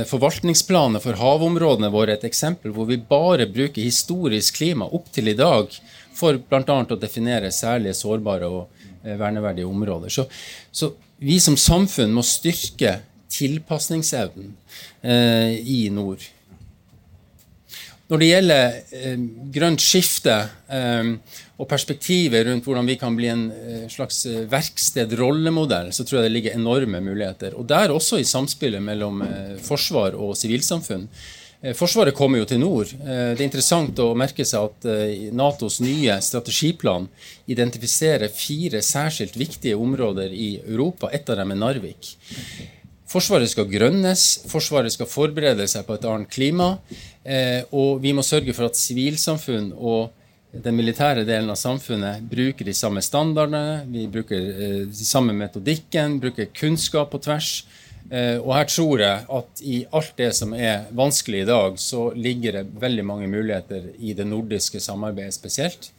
Forvaltningsplaner 0.08 1.00
for 1.00 1.16
havområdene 1.20 1.88
våre 1.92 2.14
er 2.14 2.18
et 2.18 2.26
eksempel 2.28 2.72
hvor 2.76 2.88
vi 2.88 2.98
bare 3.00 3.46
bruker 3.48 3.84
historisk 3.84 4.58
klima 4.60 4.88
opp 4.88 5.08
til 5.14 5.32
i 5.32 5.36
dag 5.38 5.72
for 6.16 6.38
bl.a. 6.40 6.78
å 6.82 7.00
definere 7.00 7.52
særlige 7.54 7.96
sårbare 7.96 8.48
og 8.48 8.86
eh, 9.04 9.16
verneverdige 9.18 9.68
områder. 9.68 10.12
Så, 10.12 10.26
så, 10.72 10.92
vi 11.16 11.38
som 11.40 11.56
samfunn 11.56 12.12
må 12.12 12.25
styrke 12.26 12.98
tilpasningsevnen 13.32 14.52
eh, 15.02 15.56
i 15.60 15.86
nord. 15.92 16.25
Når 18.06 18.20
det 18.22 18.26
gjelder 18.28 18.75
eh, 18.94 19.22
grønt 19.54 19.82
skifte 19.82 20.34
eh, 20.70 21.08
og 21.58 21.66
perspektivet 21.66 22.44
rundt 22.46 22.66
hvordan 22.68 22.86
vi 22.86 22.94
kan 23.00 23.16
bli 23.18 23.32
en 23.32 23.48
eh, 23.50 23.88
slags 23.90 24.20
eh, 24.30 24.44
verksted, 24.50 25.16
rollemodell, 25.18 25.90
så 25.90 26.06
tror 26.06 26.20
jeg 26.20 26.28
det 26.28 26.34
ligger 26.36 26.54
enorme 26.54 27.00
muligheter. 27.02 27.56
Og 27.58 27.66
der 27.66 27.90
også 27.90 28.20
i 28.22 28.28
samspillet 28.28 28.84
mellom 28.84 29.25
forsvar 29.64 30.14
og 30.14 30.36
sivilsamfunn. 30.38 31.08
Forsvaret 31.75 32.14
kommer 32.14 32.38
jo 32.38 32.46
til 32.46 32.60
nord. 32.60 32.90
Det 32.92 33.40
er 33.40 33.42
interessant 33.42 33.98
å 34.04 34.10
merke 34.14 34.44
seg 34.46 34.68
at 34.68 34.84
Natos 35.34 35.80
nye 35.82 36.18
strategiplan 36.22 37.08
identifiserer 37.50 38.30
fire 38.30 38.82
særskilt 38.84 39.38
viktige 39.40 39.80
områder 39.80 40.30
i 40.36 40.50
Europa. 40.60 41.08
Ett 41.16 41.32
av 41.32 41.40
dem 41.40 41.56
er 41.56 41.58
Narvik. 41.58 42.12
Forsvaret 43.06 43.50
skal 43.52 43.68
grønnes, 43.70 44.22
Forsvaret 44.50 44.90
skal 44.90 45.06
forberede 45.06 45.66
seg 45.70 45.86
på 45.86 45.94
et 45.94 46.06
annet 46.10 46.30
klima. 46.32 46.72
Eh, 47.22 47.62
og 47.70 48.00
vi 48.02 48.10
må 48.16 48.25
sørge 48.26 48.54
for 48.56 48.66
at 48.66 48.78
sivilsamfunn 48.78 49.70
og 49.76 50.10
den 50.50 50.75
militære 50.78 51.26
delen 51.28 51.52
av 51.52 51.58
samfunnet 51.60 52.25
bruker 52.30 52.66
de 52.66 52.75
samme 52.75 53.02
standardene, 53.04 53.84
vi 53.92 54.06
bruker 54.10 54.48
eh, 54.50 54.78
de 54.90 55.06
samme 55.06 55.36
metodikken, 55.36 56.18
bruker 56.22 56.50
kunnskap 56.56 57.12
på 57.12 57.20
tvers. 57.22 57.50
Eh, 58.10 58.40
og 58.40 58.50
her 58.56 58.66
tror 58.70 59.02
jeg 59.04 59.26
at 59.38 59.62
i 59.62 59.78
alt 59.94 60.14
det 60.18 60.32
som 60.38 60.54
er 60.58 60.88
vanskelig 60.98 61.44
i 61.44 61.48
dag, 61.50 61.78
så 61.78 62.08
ligger 62.14 62.58
det 62.58 62.64
veldig 62.82 63.04
mange 63.06 63.28
muligheter 63.30 63.92
i 63.98 64.16
det 64.18 64.26
nordiske 64.26 64.82
samarbeidet 64.82 65.34
spesielt. 65.34 65.92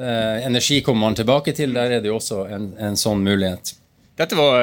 energi 0.00 0.80
kommer 0.80 1.00
man 1.00 1.14
tilbake 1.14 1.52
til, 1.52 1.74
der 1.74 1.90
er 1.90 2.00
det 2.00 2.08
jo 2.08 2.14
også 2.16 2.44
en, 2.48 2.70
en 2.78 2.94
sånn 2.96 3.20
mulighet. 3.20 3.74
Dette 4.16 4.36
var 4.38 4.62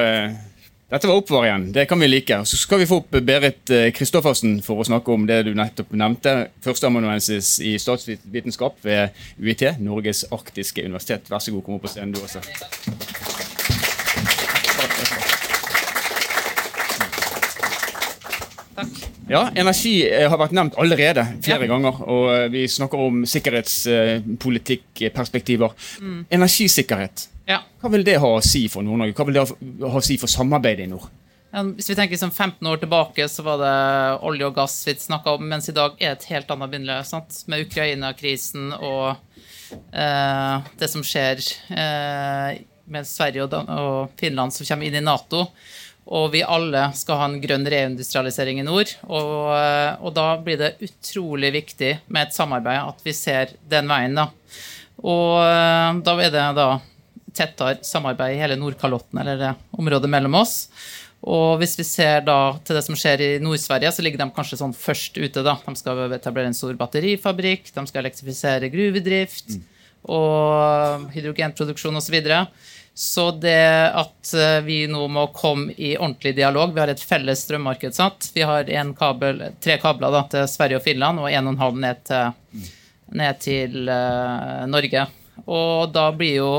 dette 0.88 1.06
var 1.06 1.18
oppvar 1.20 1.44
igjen. 1.44 1.66
Det 1.72 1.84
kan 1.86 2.00
vi 2.00 2.08
like. 2.08 2.44
Så 2.44 2.56
skal 2.56 2.78
vi 2.80 2.86
få 2.88 3.02
opp 3.02 3.18
Berit 3.20 3.72
Kristoffersen 3.94 4.54
eh, 4.56 4.62
for 4.64 4.80
å 4.80 4.86
snakke 4.88 5.12
om 5.12 5.26
det 5.28 5.42
du 5.44 5.52
nettopp 5.52 5.92
nevnte. 5.92 6.32
Førsteamanuensis 6.64 7.58
i 7.60 7.74
statsvitenskap 7.76 8.80
ved 8.88 9.12
UiT, 9.36 9.66
Norges 9.84 10.24
arktiske 10.32 10.86
universitet. 10.86 11.28
Vær 11.28 11.44
så 11.44 11.52
god, 11.52 11.66
kom 11.66 11.76
opp 11.76 11.84
på 11.84 11.92
scenen 11.92 12.16
du 12.16 12.22
også. 12.24 12.40
Takk. 18.78 19.07
Ja, 19.28 19.50
Energi 19.54 20.08
eh, 20.08 20.30
har 20.30 20.38
vært 20.40 20.52
nevnt 20.56 20.74
allerede 20.80 21.24
flere 21.44 21.64
ja. 21.66 21.70
ganger. 21.74 21.94
og 22.08 22.24
eh, 22.32 22.48
Vi 22.52 22.68
snakker 22.72 22.98
om 23.08 23.26
sikkerhetspolitikkperspektiver. 23.28 25.70
Mm. 26.00 26.26
Energisikkerhet. 26.38 27.16
Ja. 27.48 27.58
Hva 27.80 27.88
vil 27.92 28.04
det 28.04 28.20
ha 28.22 28.30
å 28.38 28.42
si 28.44 28.68
for 28.72 28.82
Nord-Norge? 28.84 29.14
Hva 29.16 29.24
vil 29.28 29.36
det 29.38 29.44
ha 29.84 29.96
å 30.00 30.04
si 30.04 30.16
for 30.20 30.28
samarbeidet 30.32 30.84
i 30.86 30.90
nord? 30.90 31.06
Hvis 31.48 31.88
vi 31.88 31.94
tenker 31.96 32.12
liksom 32.12 32.30
15 32.30 32.66
år 32.68 32.76
tilbake, 32.76 33.28
så 33.28 33.42
var 33.42 33.56
det 33.62 33.76
olje 34.28 34.46
og 34.50 34.54
gass 34.58 34.84
vi 34.84 34.94
snakka 35.00 35.30
om, 35.38 35.48
mens 35.48 35.68
i 35.70 35.76
dag 35.76 35.90
er 35.96 36.12
det 36.12 36.18
et 36.18 36.30
helt 36.34 36.50
annet 36.52 36.70
bilde. 36.74 37.04
Med 37.48 37.60
Ukraina-krisen 37.64 38.64
og 38.76 39.16
eh, 39.72 40.56
det 40.78 40.88
som 40.92 41.02
skjer 41.04 41.36
eh, 41.72 42.48
med 42.88 43.08
Sverige 43.08 43.46
og, 43.46 43.54
og, 43.54 44.12
Finland 44.20 44.54
som 44.54 44.66
kommer 44.68 44.88
inn 44.88 45.00
i 45.00 45.04
Nato. 45.04 45.46
Og 46.08 46.30
vi 46.32 46.40
alle 46.40 46.86
skal 46.96 47.18
ha 47.20 47.26
en 47.28 47.40
grønn 47.42 47.66
reindustrialisering 47.68 48.62
i 48.62 48.66
nord. 48.66 48.94
Og, 49.04 49.32
eh, 49.52 49.90
og 50.00 50.14
da 50.16 50.28
blir 50.40 50.60
det 50.60 50.76
utrolig 50.84 51.52
viktig 51.58 51.90
med 52.08 52.28
et 52.28 52.36
samarbeid, 52.36 52.94
at 52.94 53.04
vi 53.04 53.12
ser 53.16 53.52
den 53.68 53.90
veien, 53.90 54.16
da. 54.16 54.30
Og 55.04 55.42
eh, 55.44 55.98
da 56.06 56.14
er 56.16 56.32
det 56.32 56.46
da 56.56 56.70
tettere 57.36 57.84
samarbeid 57.86 58.34
i 58.34 58.40
hele 58.40 58.56
Nordkalotten, 58.58 59.20
eller 59.20 59.38
det 59.38 59.52
området 59.76 60.10
mellom 60.10 60.40
oss. 60.40 60.56
Og 61.28 61.58
hvis 61.58 61.74
vi 61.78 61.84
ser 61.86 62.22
da 62.26 62.54
til 62.64 62.78
det 62.78 62.84
som 62.86 62.96
skjer 62.98 63.22
i 63.24 63.30
Nord-Sverige, 63.42 63.90
så 63.94 64.04
ligger 64.04 64.22
de 64.22 64.30
kanskje 64.34 64.60
sånn 64.60 64.74
først 64.76 65.18
ute. 65.18 65.42
da. 65.42 65.56
De 65.66 65.74
skal 65.76 66.14
etablere 66.14 66.50
en 66.50 66.56
stor 66.56 66.76
batterifabrikk, 66.78 67.72
de 67.74 67.86
skal 67.90 68.04
elektrifisere 68.04 68.70
gruvedrift 68.72 69.58
mm. 69.58 69.64
og 70.14 71.08
hydrogenproduksjon 71.14 71.98
osv. 71.98 72.06
Så, 72.06 72.14
videre. 72.14 72.44
Så 72.98 73.30
det 73.30 73.90
at 73.94 74.32
eh, 74.34 74.60
vi 74.66 74.80
nå 74.90 75.04
må 75.06 75.28
komme 75.30 75.70
i 75.76 75.92
ordentlig 75.94 76.32
dialog 76.34 76.72
Vi 76.74 76.80
har 76.80 76.90
et 76.90 77.02
felles 77.06 77.44
strømmarked. 77.46 77.94
satt, 77.94 78.26
Vi 78.34 78.42
har 78.42 78.66
kabel, 78.98 79.44
tre 79.62 79.76
kabler 79.78 80.10
da, 80.10 80.24
til 80.26 80.48
Sverige 80.50 80.80
og 80.80 80.82
Finland 80.82 81.22
og 81.22 81.30
en 81.30 81.46
og 81.46 81.52
en 81.52 81.60
halv 81.62 81.78
ned 81.78 82.02
til, 82.08 82.66
ned 83.14 83.38
til 83.38 83.86
uh, 83.86 84.66
Norge. 84.66 85.06
Og 85.46 85.94
da 85.94 86.08
blir 86.10 86.40
jo 86.40 86.50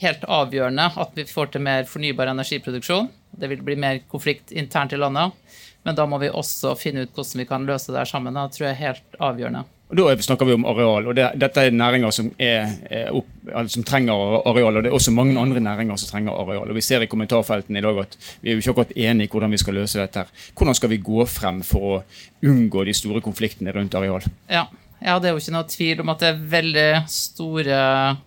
helt 0.00 0.24
avgjørende 0.24 0.88
at 0.96 1.12
vi 1.12 1.28
får 1.28 1.52
til 1.52 1.66
mer 1.68 1.84
fornybar 1.84 2.32
energiproduksjon. 2.32 3.12
Det 3.36 3.52
vil 3.52 3.60
bli 3.68 3.76
mer 3.76 4.00
konflikt 4.08 4.56
internt 4.56 4.96
i 4.96 5.02
landet. 5.04 5.36
Men 5.84 6.00
da 6.00 6.08
må 6.08 6.16
vi 6.24 6.32
også 6.32 6.72
finne 6.80 7.04
ut 7.04 7.12
hvordan 7.12 7.44
vi 7.44 7.50
kan 7.52 7.68
løse 7.68 7.92
det 7.92 8.00
her 8.00 8.14
sammen. 8.16 8.32
Det 8.32 8.56
tror 8.56 8.70
jeg 8.70 8.78
er 8.78 8.84
helt 8.86 9.20
avgjørende. 9.20 9.66
Da 9.88 10.16
snakker 10.18 10.44
vi 10.44 10.52
om 10.52 10.64
areal. 10.66 11.06
og 11.06 11.14
det, 11.14 11.28
Dette 11.38 11.62
er 11.62 11.70
næringer 11.70 12.10
som, 12.10 12.30
er, 12.42 12.72
er 12.90 13.12
opp, 13.14 13.28
som, 13.70 13.84
trenger 13.86 14.40
areal. 14.42 14.76
og 14.76 14.82
Det 14.82 14.90
er 14.90 14.96
også 14.98 15.14
mange 15.14 15.38
andre 15.38 15.60
næringer 15.60 15.96
som 15.96 16.10
trenger 16.10 16.32
areal. 16.34 16.68
og 16.68 16.74
Vi 16.74 16.82
ser 16.82 17.02
i 17.02 17.06
kommentarfeltene 17.06 17.78
i 17.78 17.82
dag 17.82 18.00
at 18.02 18.16
vi 18.42 18.50
er 18.50 18.56
jo 18.56 18.64
ikke 18.64 18.70
akkurat 18.70 18.96
enige 18.96 19.28
i 19.28 19.30
hvordan 19.30 19.54
vi 19.54 19.60
skal 19.62 19.78
løse 19.78 20.00
dette. 20.00 20.18
her. 20.18 20.50
Hvordan 20.56 20.74
skal 20.74 20.90
vi 20.90 20.98
gå 20.98 21.26
frem 21.26 21.62
for 21.62 21.80
å 21.92 22.02
unngå 22.42 22.84
de 22.84 22.94
store 22.94 23.22
konfliktene 23.22 23.74
rundt 23.74 23.94
areal? 23.94 24.26
Ja, 24.50 24.66
ja, 24.98 25.18
det 25.20 25.28
er 25.28 25.36
jo 25.36 25.42
ikke 25.44 25.54
noe 25.54 25.68
tvil 25.70 26.00
om 26.02 26.10
at 26.10 26.24
det 26.24 26.32
er 26.32 26.46
veldig 26.56 26.88
store 27.12 27.82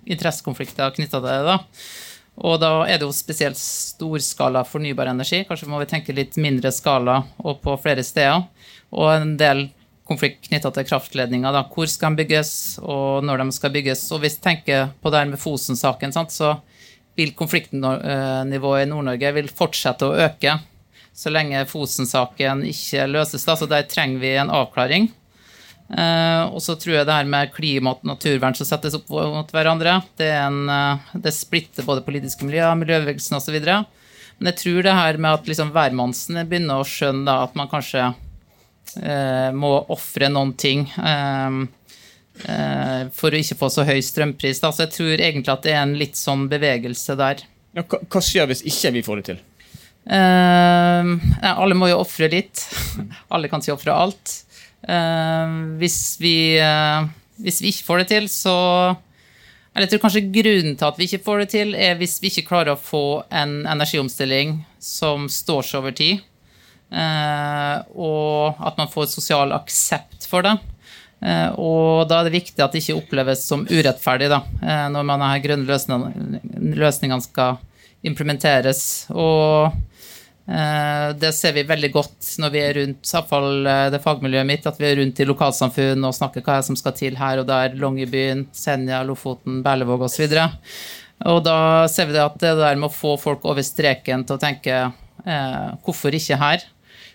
interessekonflikter 0.08 0.96
knytta 0.96 1.20
til 1.20 1.28
det. 1.28 1.42
da. 1.44 1.58
Og 2.40 2.56
da 2.62 2.72
er 2.88 3.02
det 3.02 3.04
jo 3.04 3.12
spesielt 3.12 3.60
storskala 3.60 4.64
fornybar 4.64 5.12
energi. 5.12 5.42
Kanskje 5.44 5.68
må 5.68 5.82
vi 5.82 5.90
tenke 5.92 6.16
litt 6.16 6.38
mindre 6.40 6.72
skala 6.72 7.18
og 7.44 7.60
på 7.66 7.76
flere 7.84 8.06
steder. 8.06 8.46
Og 8.96 9.12
en 9.12 9.36
del 9.36 9.66
konflikt 10.10 10.48
knytta 10.50 10.72
til 10.74 10.88
kraftledninger. 10.90 11.54
Da. 11.54 11.64
Hvor 11.70 11.90
skal 11.90 12.16
de 12.16 12.24
bygges, 12.24 12.52
og 12.82 13.24
når 13.28 13.44
de 13.44 13.56
skal 13.56 13.74
bygges. 13.76 14.04
Og 14.16 14.24
hvis 14.24 14.40
vi 14.40 14.46
tenker 14.50 14.90
på 15.00 15.14
det 15.14 15.22
her 15.22 15.30
med 15.30 15.42
Fosen-saken, 15.42 16.16
så 16.34 16.56
vil 17.20 17.36
konfliktnivået 17.38 18.86
i 18.86 18.90
Nord-Norge 18.90 19.48
fortsette 19.54 20.08
å 20.08 20.18
øke 20.28 20.60
så 21.20 21.32
lenge 21.34 21.66
Fosen-saken 21.68 22.64
ikke 22.70 23.08
løses. 23.10 23.44
Da. 23.48 23.56
Så 23.60 23.68
der 23.70 23.88
trenger 23.90 24.22
vi 24.22 24.36
en 24.40 24.54
avklaring. 24.54 25.10
Uh, 25.90 26.46
og 26.54 26.62
så 26.62 26.76
tror 26.78 27.00
jeg 27.00 27.08
det 27.10 27.16
her 27.16 27.30
med 27.30 27.50
klima 27.56 27.96
og 27.96 28.04
naturvern 28.06 28.54
som 28.54 28.68
settes 28.70 28.94
opp 28.94 29.08
mot 29.10 29.50
hverandre, 29.50 29.96
det, 30.22 30.28
en, 30.38 30.60
uh, 30.70 31.16
det 31.18 31.34
splitter 31.34 31.88
både 31.88 32.04
politiske 32.06 32.46
miljøer, 32.46 32.78
miljøbevegelsen 32.78 33.40
osv. 33.40 33.58
Men 33.58 34.52
jeg 34.52 34.60
tror 34.62 34.86
det 34.86 34.94
her 35.00 35.18
med 35.18 35.40
at 35.40 35.50
liksom 35.50 35.74
hvermannsen 35.74 36.44
begynner 36.46 36.84
å 36.84 36.88
skjønne 36.88 37.26
da, 37.26 37.40
at 37.48 37.58
man 37.58 37.72
kanskje 37.72 38.12
må 39.54 39.70
ofre 39.94 40.30
noen 40.34 40.56
ting 40.58 40.88
for 42.40 43.30
å 43.30 43.40
ikke 43.40 43.58
få 43.60 43.70
så 43.70 43.86
høy 43.86 44.00
strømpris. 44.04 44.62
Da. 44.64 44.72
Så 44.74 44.86
jeg 44.88 44.94
tror 44.96 45.14
egentlig 45.22 45.54
at 45.54 45.66
det 45.68 45.76
er 45.76 45.84
en 45.84 45.94
litt 46.00 46.18
sånn 46.18 46.48
bevegelse 46.52 47.16
der. 47.20 47.44
Ja, 47.78 47.84
hva, 47.86 48.22
skjer 48.24 48.50
hvis 48.50 48.66
ikke 48.66 48.94
vi 48.98 49.06
får 49.06 49.22
det 49.22 49.28
til? 49.30 49.46
alle 50.10 51.78
må 51.78 51.92
jo 51.92 52.00
ofre 52.02 52.32
litt. 52.32 52.66
alle 53.34 53.52
kan 53.52 53.62
ikke 53.62 53.78
ofre 53.78 53.94
alt. 53.94 54.40
Eh, 54.88 55.52
hvis 55.80 56.18
vi, 56.22 56.58
eh, 56.60 57.04
hvis 57.44 57.62
vi 57.62 57.74
ikke 57.74 57.88
får 57.88 58.04
det 58.04 58.08
til, 58.14 58.30
så 58.32 58.56
jeg 59.76 59.92
tror 59.92 60.04
kanskje 60.04 60.28
grunnen 60.34 60.76
til 60.80 60.88
at 60.88 60.98
vi 61.00 61.08
ikke 61.08 61.24
får 61.26 61.44
det 61.44 61.50
til, 61.54 61.76
er 61.76 62.00
hvis 62.00 62.18
vi 62.24 62.32
ikke 62.32 62.48
klarer 62.50 62.74
å 62.74 62.82
få 62.82 63.24
en 63.32 63.62
energiomstilling 63.70 64.60
som 64.84 65.30
står 65.32 65.68
seg 65.68 65.82
over 65.82 65.96
tid, 65.96 66.20
eh, 66.20 66.29
og 66.90 68.62
at 68.66 68.80
man 68.80 68.90
får 68.90 69.12
sosial 69.12 69.52
aksept 69.54 70.26
for 70.30 70.42
det. 70.42 70.56
Og 71.62 72.08
da 72.10 72.18
er 72.18 72.26
det 72.26 72.34
viktig 72.34 72.64
at 72.64 72.74
det 72.74 72.82
ikke 72.82 72.98
oppleves 72.98 73.44
som 73.46 73.68
urettferdig 73.70 74.30
da, 74.32 74.40
når 74.90 75.06
man 75.06 75.22
har 75.22 75.44
grønne 75.44 75.78
løsningene 76.80 77.22
skal 77.22 77.60
implementeres. 78.10 78.82
Og 79.14 79.76
Eh, 80.50 81.10
det 81.22 81.30
ser 81.38 81.54
vi 81.54 81.64
veldig 81.68 81.92
godt 81.94 82.30
når 82.42 82.54
vi 82.54 82.62
er 82.64 82.78
rundt 82.80 83.06
iallfall 83.12 83.68
fall 83.68 83.92
det 83.94 84.00
fagmiljøet 84.02 84.48
mitt, 84.50 84.66
at 84.66 84.80
vi 84.82 84.88
er 84.88 84.96
rundt 84.98 85.20
i 85.22 85.28
lokalsamfunn 85.30 86.08
og 86.08 86.16
snakker 86.18 86.46
hva 86.46 86.58
som 86.66 86.78
skal 86.80 86.96
til 86.98 87.20
her 87.20 87.44
og 87.44 87.46
der. 87.50 87.76
Longyearbyen, 87.78 88.48
Senja, 88.56 89.04
Lofoten, 89.06 89.62
Berlevåg 89.66 90.08
osv. 90.08 90.26
Og, 90.26 90.58
og 91.36 91.44
da 91.46 91.60
ser 91.92 92.10
vi 92.10 92.18
det 92.18 92.26
at 92.26 92.40
det 92.42 92.56
der 92.58 92.82
med 92.82 92.90
å 92.90 92.96
få 92.96 93.14
folk 93.22 93.46
over 93.46 93.66
streken 93.66 94.26
til 94.26 94.40
å 94.40 94.42
tenke 94.42 94.82
eh, 94.82 95.70
hvorfor 95.86 96.18
ikke 96.18 96.42
her, 96.42 96.66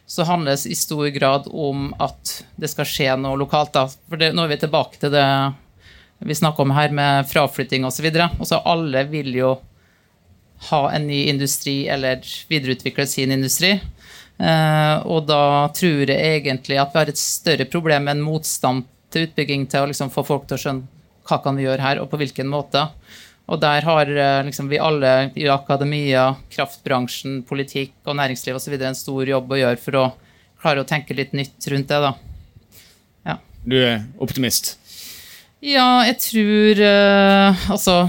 så 0.06 0.24
handler 0.28 0.56
det 0.56 0.66
i 0.70 0.76
stor 0.76 1.06
grad 1.14 1.46
om 1.50 1.92
at 2.02 2.44
det 2.60 2.68
skal 2.72 2.88
skje 2.88 3.12
noe 3.20 3.38
lokalt. 3.40 3.72
Da. 3.74 3.86
For 3.88 4.20
det, 4.20 4.32
nå 4.36 4.44
er 4.44 4.52
vi 4.52 4.60
tilbake 4.64 5.00
til 5.00 5.14
det 5.14 5.26
vi 6.24 6.34
snakker 6.36 6.64
om 6.64 6.72
her 6.76 6.92
med 6.94 7.28
fraflytting 7.28 7.84
osv. 7.84 8.06
Alle 8.64 9.04
vil 9.10 9.32
jo 9.34 9.54
ha 10.70 10.82
en 10.94 11.06
ny 11.08 11.24
industri 11.28 11.84
eller 11.88 12.22
videreutvikle 12.48 13.06
sin 13.06 13.32
industri. 13.34 13.74
Eh, 14.38 14.96
og 15.04 15.26
da 15.28 15.68
tror 15.76 16.10
jeg 16.10 16.40
egentlig 16.40 16.78
at 16.80 16.94
vi 16.94 17.00
har 17.00 17.12
et 17.12 17.20
større 17.20 17.66
problem 17.70 18.08
enn 18.10 18.24
motstand 18.24 18.86
til 19.12 19.28
utbygging 19.28 19.68
til 19.70 19.84
å 19.84 19.90
liksom 19.90 20.10
få 20.10 20.24
folk 20.26 20.48
til 20.48 20.58
å 20.58 20.62
skjønne 20.64 20.90
hva 21.24 21.38
kan 21.40 21.56
vi 21.56 21.64
gjøre 21.64 21.80
her, 21.80 22.00
og 22.02 22.10
på 22.12 22.18
hvilken 22.20 22.50
måte. 22.52 22.82
Og 23.44 23.60
der 23.60 23.84
har 23.84 24.08
uh, 24.08 24.44
liksom, 24.46 24.70
vi 24.72 24.80
alle 24.80 25.14
i 25.36 25.48
akademia, 25.52 26.30
kraftbransjen, 26.54 27.42
politikk 27.48 27.92
og 28.08 28.16
næringsliv 28.16 28.56
osv. 28.56 28.78
en 28.80 28.96
stor 28.96 29.28
jobb 29.28 29.52
å 29.52 29.60
gjøre 29.60 29.82
for 29.82 30.00
å 30.00 30.06
klare 30.62 30.80
å 30.80 30.88
tenke 30.88 31.16
litt 31.16 31.34
nytt 31.36 31.68
rundt 31.68 31.90
det. 31.92 32.00
da. 32.00 32.14
Ja. 33.28 33.36
Du 33.64 33.76
er 33.82 34.06
optimist? 34.22 34.78
Ja, 35.64 36.04
jeg 36.04 36.18
tror 36.20 36.80
uh, 36.84 37.68
Altså 37.72 38.02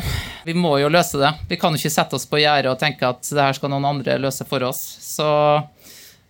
vi 0.45 0.53
må 0.53 0.75
jo 0.77 0.91
løse 0.93 1.17
det. 1.17 1.31
Vi 1.49 1.57
kan 1.57 1.73
jo 1.73 1.79
ikke 1.79 1.89
sette 1.89 2.17
oss 2.17 2.27
på 2.29 2.37
gjerdet 2.37 2.69
og 2.69 2.77
tenke 2.77 3.07
at 3.09 3.25
det 3.25 3.41
her 3.41 3.55
skal 3.57 3.71
noen 3.73 3.87
andre 3.89 4.19
løse 4.21 4.45
for 4.45 4.61
oss. 4.67 4.81
Så 5.01 5.25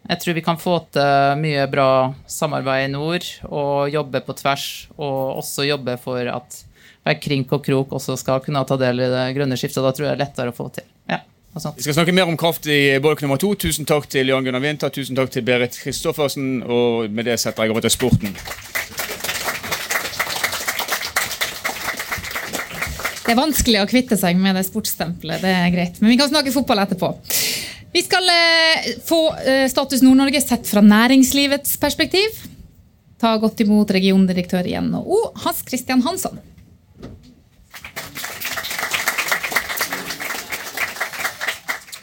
Jeg 0.05 0.21
tror 0.21 0.35
vi 0.37 0.43
kan 0.45 0.59
få 0.61 0.77
til 0.93 1.39
mye 1.41 1.65
bra 1.67 2.13
samarbeid 2.29 2.85
i 2.85 2.91
nord, 2.93 3.25
og 3.49 3.89
jobbe 3.89 4.21
på 4.21 4.35
tvers. 4.37 4.87
Og 4.95 5.41
også 5.41 5.65
jobbe 5.65 5.97
for 5.99 6.29
at 6.29 6.59
hver 7.05 7.21
krink 7.21 7.53
og 7.53 7.61
krok 7.65 7.93
også 7.93 8.17
skal 8.17 8.41
kunne 8.41 8.63
ta 8.65 8.77
del 8.81 9.03
i 9.05 9.09
det 9.11 9.25
grønne 9.37 9.57
skiftet. 9.59 9.83
Da 9.85 9.93
tror 9.93 10.07
jeg 10.07 10.15
det 10.15 10.17
er 10.17 10.23
lettere 10.25 10.53
å 10.53 10.57
få 10.57 10.71
til. 10.73 10.87
Ja. 11.11 11.21
Vi 11.55 11.85
skal 11.85 11.93
snakke 11.95 12.15
mer 12.15 12.27
om 12.27 12.35
kraft 12.35 12.65
i 12.67 12.97
bolk 12.99 13.21
nummer 13.23 13.39
to. 13.39 13.53
Tusen 13.55 13.87
takk 13.87 14.09
til 14.11 14.27
Jan 14.27 14.43
Gunnar 14.43 14.63
Winther, 14.63 14.91
tusen 14.91 15.15
takk 15.15 15.29
til 15.31 15.45
Berit 15.45 15.77
Christoffersen, 15.77 16.65
og 16.65 17.13
med 17.13 17.29
det 17.29 17.37
setter 17.39 17.63
jeg 17.63 17.75
over 17.75 17.85
til 17.85 17.93
sporten. 17.93 18.33
Det 23.25 23.33
er 23.33 23.39
vanskelig 23.39 23.79
å 23.81 23.87
kvitte 23.89 24.17
seg 24.19 24.41
med 24.41 24.57
det 24.57 24.65
sportsstempelet, 24.67 25.45
det 25.45 25.53
er 25.53 25.71
greit. 25.73 26.01
Men 26.01 26.11
vi 26.11 26.17
kan 26.19 26.29
snakke 26.33 26.53
fotball 26.53 26.83
etterpå. 26.83 27.13
Vi 27.95 28.03
skal 28.03 28.27
eh, 28.33 28.89
få 29.07 29.21
eh, 29.39 29.63
Status 29.71 30.03
Nord-Norge 30.03 30.41
sett 30.43 30.67
fra 30.67 30.83
næringslivets 30.83 31.77
perspektiv. 31.81 32.41
Ta 33.21 33.37
godt 33.39 33.63
imot 33.63 33.93
regiondirektør 33.95 34.67
i 34.67 34.75
NHO, 34.83 35.21
Hans 35.45 35.63
Christian 35.69 36.03
Hansson. 36.03 36.41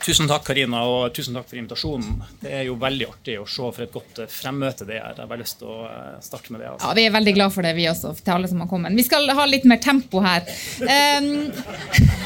Tusen 0.03 0.27
takk, 0.27 0.43
Karina, 0.49 0.81
og 0.91 1.13
tusen 1.15 1.37
takk 1.37 1.47
for 1.47 1.59
invitasjonen. 1.61 2.17
Det 2.43 2.51
er 2.59 2.65
jo 2.67 2.75
veldig 2.81 3.07
artig 3.07 3.37
å 3.39 3.45
se 3.47 3.63
for 3.63 3.85
et 3.85 3.93
godt 3.95 4.19
eh, 4.25 4.31
fremmøte 4.31 4.87
det 4.89 4.97
er. 4.99 5.13
Jeg 5.13 5.21
har 5.23 5.29
bare 5.31 5.43
lyst 5.45 5.61
til 5.61 5.69
å 5.71 5.77
eh, 5.87 6.17
starte 6.25 6.51
med 6.51 6.59
det. 6.65 6.73
Altså. 6.73 6.89
Ja, 6.89 6.95
Vi 6.99 7.05
er 7.07 7.13
veldig 7.15 7.35
glad 7.37 7.55
for 7.55 7.63
det, 7.67 7.73
vi 7.77 7.85
også, 7.87 8.11
til 8.19 8.35
alle 8.35 8.51
som 8.51 8.65
har 8.65 8.71
kommet. 8.71 8.97
Vi 8.99 9.05
skal 9.07 9.31
ha 9.39 9.45
litt 9.47 9.67
mer 9.71 9.79
tempo 9.85 10.23
her. 10.25 10.43
Um, 10.83 11.29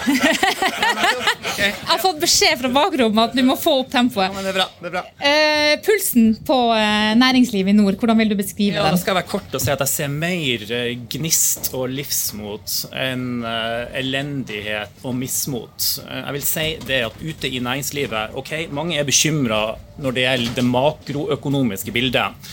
jeg 1.60 1.74
har 1.90 2.00
fått 2.00 2.22
beskjed 2.22 2.56
fra 2.62 2.70
bakrommet 2.72 3.30
at 3.30 3.36
vi 3.36 3.44
må 3.44 3.58
få 3.60 3.74
opp 3.82 3.92
tempoet. 3.92 4.32
Men 4.32 4.48
det 4.48 4.54
er 4.54 4.58
bra. 4.62 4.66
det 4.80 4.90
er 4.90 4.96
bra. 4.96 5.04
Uh, 5.20 5.74
pulsen 5.84 6.32
på 6.48 6.58
næringslivet 7.20 7.74
i 7.74 7.76
nord, 7.76 8.00
hvordan 8.00 8.22
vil 8.22 8.32
du 8.32 8.36
beskrive 8.40 8.78
Ja, 8.78 8.86
da 8.86 8.94
den? 8.94 9.02
skal 9.02 9.12
jeg 9.12 9.20
være 9.20 9.32
kort 9.34 9.56
og 9.58 9.60
si 9.66 9.72
at 9.74 9.84
jeg 9.84 9.92
ser 9.92 10.16
mer 10.16 10.66
gnist 11.12 11.70
og 11.76 11.90
livsmot 11.92 12.78
enn 12.96 13.44
elendighet 13.44 15.04
og 15.04 15.16
mismot. 15.18 15.90
Jeg 16.06 16.36
vil 16.38 16.46
si 16.46 16.66
det 16.88 17.02
at 17.10 17.20
ute 17.20 17.50
i 17.52 17.60
næringslivet 17.66 18.38
ok, 18.38 18.52
Mange 18.70 18.98
er 18.98 19.06
bekymra 19.08 19.60
når 19.98 20.16
det 20.16 20.26
gjelder 20.26 20.56
det 20.60 20.66
makroøkonomiske 20.70 21.94
bildet. 21.94 22.48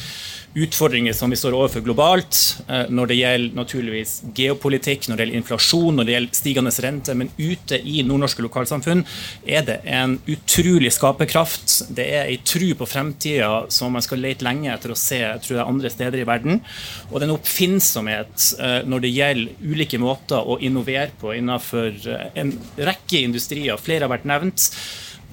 Utfordringer 0.53 1.13
som 1.17 1.31
vi 1.33 1.37
står 1.39 1.55
overfor 1.57 1.81
globalt, 1.81 2.37
eh, 2.67 2.83
når 2.93 3.09
det 3.09 3.15
gjelder 3.17 3.55
naturligvis 3.57 4.11
geopolitikk, 4.37 5.07
når 5.07 5.17
det 5.17 5.25
gjelder 5.25 5.39
inflasjon, 5.39 5.95
når 5.97 6.05
det 6.05 6.13
gjelder 6.13 6.37
stigende 6.37 6.73
rente. 6.85 7.15
Men 7.17 7.31
ute 7.39 7.79
i 7.81 8.03
nordnorske 8.05 8.45
lokalsamfunn 8.45 9.01
er 9.49 9.65
det 9.65 9.79
en 9.89 10.19
utrolig 10.29 10.91
skaperkraft. 10.93 11.79
Det 11.97 12.05
er 12.05 12.29
ei 12.29 12.37
tru 12.45 12.67
på 12.77 12.85
fremtida 12.85 13.63
som 13.73 13.97
man 13.97 14.05
skal 14.05 14.21
lete 14.21 14.45
lenge 14.45 14.69
etter 14.69 14.93
å 14.93 14.99
se 14.99 15.23
jeg 15.23 15.41
tror 15.41 15.57
jeg, 15.57 15.65
andre 15.65 15.93
steder 15.93 16.21
i 16.21 16.27
verden. 16.29 16.61
Og 17.09 17.17
det 17.17 17.25
er 17.25 17.29
en 17.31 17.37
oppfinnsomhet 17.39 18.49
eh, 18.59 18.79
når 18.85 19.05
det 19.07 19.13
gjelder 19.15 19.73
ulike 19.73 20.01
måter 20.01 20.37
å 20.37 20.59
innovere 20.61 21.09
på 21.17 21.33
innenfor 21.33 21.97
eh, 22.13 22.29
en 22.43 22.53
rekke 22.77 23.25
industrier. 23.25 23.81
Flere 23.81 24.05
har 24.05 24.13
vært 24.13 24.29
nevnt. 24.29 24.69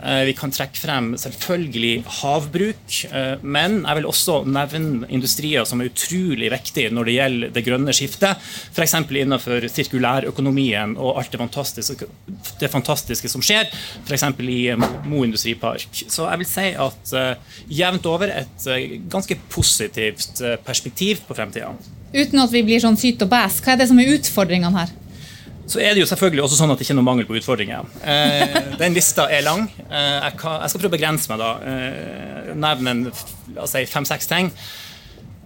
Eh, 0.03 0.25
Vi 0.25 0.35
kan 0.37 0.53
trekke 0.53 0.81
frem 0.81 1.13
selvfølgelig 1.21 2.05
havbruk, 2.21 2.95
eh, 3.13 3.43
men 3.43 3.81
jeg 3.83 3.99
vil 3.99 4.09
også 4.09 4.41
nevne 4.49 5.09
industrier 5.13 5.67
som 5.69 5.81
er 5.81 5.91
utrolig 5.91 6.51
viktige 6.53 6.93
når 6.95 7.09
det 7.09 7.17
gjelder 7.17 7.53
det 7.57 7.65
grønne 7.67 7.95
skiftet. 7.97 8.41
F.eks. 8.73 8.95
innenfor 9.11 9.67
sirkulærøkonomien 9.69 10.97
og 10.97 11.21
alt 11.21 11.33
det 11.33 11.43
fantastiske, 11.43 12.09
det 12.61 12.71
fantastiske 12.73 13.29
som 13.29 13.45
skjer, 13.45 13.69
f.eks. 14.07 14.27
i 14.41 14.61
eh, 14.73 14.89
Mo 15.11 15.25
industripark. 15.27 16.05
Så 16.09 16.29
jeg 16.31 16.41
vil 16.41 16.49
si 16.49 16.67
at 16.87 17.15
jevnt 17.69 18.07
over 18.07 18.31
et 18.33 18.67
ganske 19.11 19.37
positivt 19.51 20.41
perspektiv 20.65 21.25
på 21.27 21.37
fremtida. 21.37 21.73
Uten 22.15 22.43
at 22.43 22.53
vi 22.53 22.63
blir 22.67 22.83
sånn 22.83 22.99
syt 22.99 23.23
og 23.25 23.31
bæs, 23.31 23.61
hva 23.63 23.75
er 23.75 23.81
det 23.83 23.89
som 23.91 24.01
er 24.01 24.13
utfordringene 24.17 24.81
her? 24.81 24.93
Så 25.71 25.79
er 25.79 25.95
det 25.95 26.03
jo 26.03 26.09
selvfølgelig 26.11 26.43
også 26.43 26.59
sånn 26.59 26.73
at 26.73 26.81
det 26.81 26.87
ikke 26.87 26.97
er 26.97 26.99
noe 26.99 27.07
mangel 27.07 27.27
på 27.29 27.37
utfordringer. 27.39 27.87
Eh, 28.03 28.55
den 28.81 28.97
lista 28.97 29.29
er 29.31 29.45
lang. 29.47 29.69
Eh, 29.87 30.17
jeg, 30.27 30.37
kan, 30.41 30.57
jeg 30.65 30.73
skal 30.73 30.83
prøve 30.83 30.91
å 30.91 30.97
begrense 30.97 31.31
meg, 31.31 31.43
da. 31.45 31.51
Eh, 31.71 32.49
nevne 32.59 33.13
si 33.71 33.85
fem-seks 33.87 34.31
ting. 34.31 34.51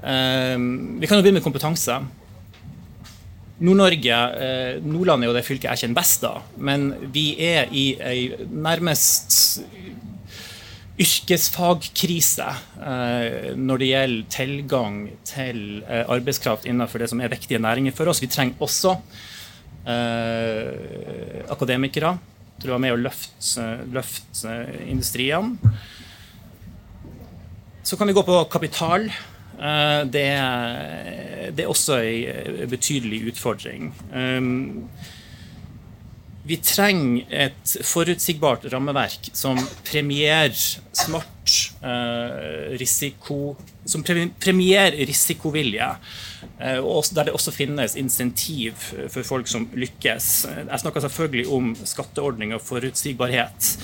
Eh, 0.01 0.55
vi 0.57 1.11
kan 1.11 1.21
jo 1.21 1.27
begynne 1.27 1.43
med 1.43 1.45
kompetanse. 1.45 1.99
Nord-Norge, 3.65 4.21
eh, 4.47 4.79
Nordland 4.81 5.27
er 5.27 5.31
jo 5.31 5.37
det 5.37 5.45
fylket 5.45 5.69
jeg 5.75 5.85
kjenner 5.85 6.01
best, 6.01 6.25
da. 6.25 6.41
Men 6.57 6.89
vi 7.13 7.27
er 7.45 7.69
i 7.69 7.85
ei 8.01 8.49
nærmest 8.49 9.61
yrkesfagkrise 11.05 12.49
eh, 12.81 13.53
når 13.61 13.83
det 13.83 13.93
gjelder 13.93 14.33
tilgang 14.33 14.99
til 15.27 15.63
arbeidskraft 15.85 16.65
innenfor 16.71 17.03
det 17.03 17.13
som 17.13 17.21
er 17.21 17.33
viktige 17.35 17.61
næringer 17.61 17.93
for 17.93 18.09
oss. 18.09 18.25
Vi 18.25 18.33
trenger 18.33 18.65
også 18.65 18.97
akademikere 21.55 22.14
til 22.61 22.70
å 22.70 22.77
være 22.77 22.83
med 22.85 22.94
og 22.94 23.03
løfte, 23.05 23.64
løfte 23.92 24.55
industriene. 24.88 25.75
Så 27.85 27.99
kan 28.01 28.09
vi 28.09 28.14
gå 28.16 28.23
på 28.25 28.38
kapital. 28.49 29.11
Eh, 29.61 30.01
det, 30.09 30.25
er, 30.25 31.66
også 31.68 31.99
en 32.01 32.70
betydelig 32.70 33.35
utfordring. 33.35 33.92
Vi 36.44 36.59
trenger 36.61 37.24
et 37.46 37.76
forutsigbart 37.88 38.66
rammeverk 38.72 39.30
som 39.33 39.57
premierer 39.87 40.52
smart 40.92 41.54
eh, 41.80 42.74
risiko 42.80 43.54
Som 43.88 44.04
premierer 44.04 44.96
risikovilje. 45.09 45.88
eh, 46.61 46.78
og 46.78 47.04
der 47.14 47.24
det 47.24 47.33
også 47.33 47.52
finnes 47.52 47.96
insentiv 47.96 48.72
for 49.09 49.22
folk 49.22 49.48
som 49.48 49.68
lykkes. 49.72 50.46
Jeg 50.68 50.80
snakker 50.80 51.00
selvfølgelig 51.00 51.48
om 51.48 51.74
skatteordning 51.85 52.54
og 52.54 52.61
forutsigbarhet. 52.61 53.78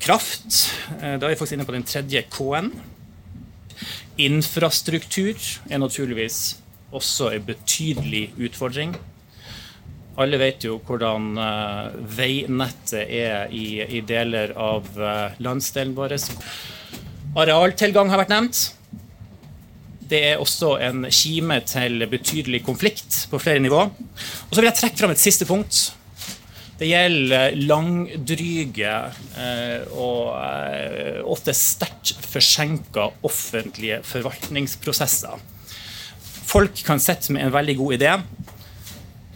Kraft. 0.00 0.74
eh, 1.02 1.18
da 1.18 1.26
er 1.26 1.34
vi 1.34 1.38
faktisk 1.38 1.52
inne 1.52 1.66
på 1.66 1.74
den 1.74 1.82
tredje 1.86 2.22
K-en. 2.30 2.72
Infrastruktur 4.18 5.34
er 5.70 5.78
naturligvis 5.78 6.56
også 6.92 7.30
en 7.30 7.42
betydelig 7.44 8.32
utfordring. 8.38 8.96
Alle 10.16 10.38
vet 10.40 10.64
jo 10.64 10.78
hvordan 10.86 11.36
eh, 11.36 11.96
veinettet 12.16 13.02
er 13.04 13.52
i, 13.52 13.82
i 13.84 14.00
deler 14.06 14.54
av 14.56 14.88
eh, 14.96 15.36
landsdelen 15.44 15.92
vår. 15.96 16.16
Arealtilgang 17.36 18.08
har 18.12 18.22
vært 18.22 18.32
nevnt. 18.32 18.62
Det 20.06 20.22
er 20.30 20.40
også 20.40 20.76
en 20.86 21.04
kime 21.10 21.58
til 21.66 22.06
betydelig 22.08 22.62
konflikt 22.64 23.26
på 23.28 23.40
flere 23.42 23.60
nivå. 23.60 23.82
Og 23.90 24.54
så 24.54 24.60
vil 24.60 24.70
jeg 24.70 24.78
trekke 24.80 25.02
fram 25.02 25.12
et 25.12 25.20
siste 25.20 25.48
punkt. 25.48 25.82
Det 26.76 26.90
gjelder 26.90 27.54
langdryge 27.56 28.96
eh, 29.40 29.84
og 29.96 30.34
eh, 30.36 31.22
ofte 31.24 31.54
sterkt 31.56 32.26
forsinka 32.28 33.08
offentlige 33.24 34.02
forvaltningsprosesser. 34.04 35.40
Folk 36.46 36.84
kan 36.86 37.00
sitte 37.02 37.32
med 37.32 37.46
en 37.46 37.54
veldig 37.56 37.76
god 37.80 37.96
idé. 37.96 38.12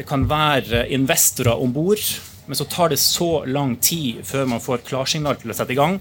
Det 0.01 0.07
kan 0.09 0.23
være 0.25 0.87
investorer 0.97 1.61
om 1.61 1.75
bord, 1.77 2.01
men 2.49 2.57
så 2.57 2.65
tar 2.65 2.89
det 2.89 2.97
så 3.03 3.43
lang 3.45 3.75
tid 3.85 4.23
før 4.25 4.47
man 4.49 4.63
får 4.65 4.87
klarsignal 4.89 5.37
til 5.37 5.53
å 5.53 5.57
sette 5.59 5.75
i 5.75 5.77
gang 5.77 5.99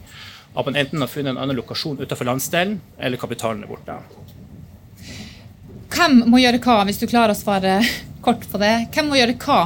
at 0.55 0.69
man 0.69 0.77
enten 0.79 1.03
har 1.03 1.11
funnet 1.11 1.33
en 1.33 1.41
annen 1.43 1.57
lokasjon 1.57 1.99
utenfor 1.99 2.29
landsdelen, 2.29 2.77
eller 2.95 3.19
kapitalen 3.19 3.65
er 3.65 3.69
borte. 3.69 3.97
Hvem 5.91 6.23
må 6.31 6.39
gjøre 6.39 6.61
hva, 6.63 6.77
hvis 6.87 7.01
du 7.01 7.09
klarer 7.11 7.35
å 7.35 7.37
svare 7.41 7.75
kort 8.23 8.47
på 8.47 8.61
det? 8.61 8.71
Hvem 8.95 9.11
må 9.11 9.19
gjøre 9.19 9.35
hva 9.43 9.59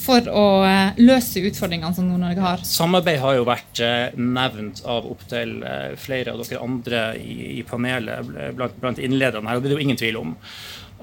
for 0.00 0.30
å 0.30 0.46
eh, 0.70 1.02
løse 1.02 1.42
utfordringene 1.50 1.98
som 1.98 2.06
Nord-Norge 2.06 2.46
har? 2.46 2.64
Samarbeid 2.70 3.20
har 3.26 3.40
jo 3.40 3.50
vært 3.50 3.82
eh, 3.82 4.14
nevnt 4.16 4.84
av 4.86 5.10
opptil 5.10 5.58
eh, 5.66 5.98
flere 5.98 6.30
av 6.30 6.46
dere 6.46 6.62
andre 6.62 7.04
i, 7.18 7.66
panelet 7.66 8.54
blant, 8.54 9.02
innlederne 9.02 9.50
her, 9.50 9.58
og 9.58 9.66
det 9.66 9.72
er 9.72 9.74
det 9.74 9.82
jo 9.82 9.88
ingen 9.88 10.00
tvil 10.06 10.22
om 10.22 10.38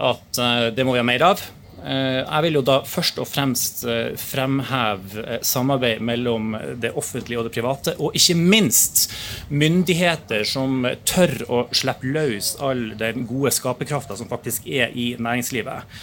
at 0.07 0.39
det 0.77 0.83
må 0.85 0.93
vi 0.93 1.01
ha 1.01 1.05
mer 1.05 1.23
av. 1.25 1.41
Eh, 1.85 2.23
Jeg 2.25 2.43
vil 2.43 2.57
jo 2.57 2.63
da 2.65 2.79
først 2.87 3.19
og 3.21 3.27
fremst 3.29 3.83
eh, 3.85 4.15
fremheve 4.17 5.21
eh, 5.23 5.41
samarbeid 5.45 6.01
mellom 6.01 6.55
det 6.81 6.93
offentlige 6.97 7.39
og 7.39 7.47
det 7.47 7.53
private, 7.53 7.93
og 8.01 8.17
ikke 8.17 8.37
minst 8.37 9.11
myndigheter 9.49 10.45
som 10.47 10.87
tør 11.05 11.35
å 11.47 11.63
slippe 11.71 12.09
løs 12.15 12.55
all 12.63 12.89
den 12.97 13.27
gode 13.29 13.53
skaperkrafta 13.53 14.17
som 14.17 14.29
faktisk 14.31 14.65
er 14.67 14.95
i 14.97 15.11
næringslivet. 15.19 15.99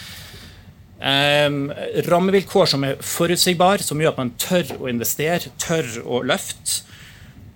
Rammevilkår 1.05 2.69
som 2.71 2.85
er 2.87 3.01
forutsigbare, 3.03 3.83
som 3.83 3.99
gjør 3.99 4.13
at 4.13 4.21
man 4.21 4.31
tør 4.39 4.71
å 4.79 4.87
investere, 4.89 5.51
tør 5.59 5.89
å 6.07 6.21
løfte. 6.23 6.85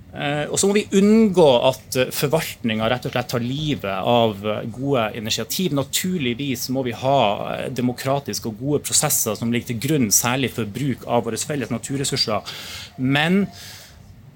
Eh, 0.09 0.45
og 0.49 0.57
så 0.57 0.65
må 0.65 0.73
vi 0.73 0.87
unngå 0.97 1.47
at 1.69 1.97
uh, 2.01 2.07
forvaltninga 2.15 2.87
rett 2.89 3.03
og 3.05 3.13
slett 3.13 3.29
tar 3.29 3.43
livet 3.45 3.91
av 3.93 4.39
eh, 4.41 4.63
gode 4.73 5.03
initiativ. 5.19 5.75
Naturligvis 5.77 6.65
må 6.73 6.81
vi 6.87 6.95
ha 6.97 7.19
eh, 7.53 7.67
demokratiske 7.69 8.49
og 8.49 8.57
gode 8.57 8.81
prosesser 8.89 9.37
som 9.37 9.53
ligger 9.53 9.73
til 9.73 9.83
grunn 9.85 10.09
særlig 10.13 10.49
for 10.55 10.69
bruk 10.79 11.05
av 11.05 11.27
våre 11.27 11.37
felles 11.37 11.69
naturressurser. 11.69 12.55
Men 12.97 13.43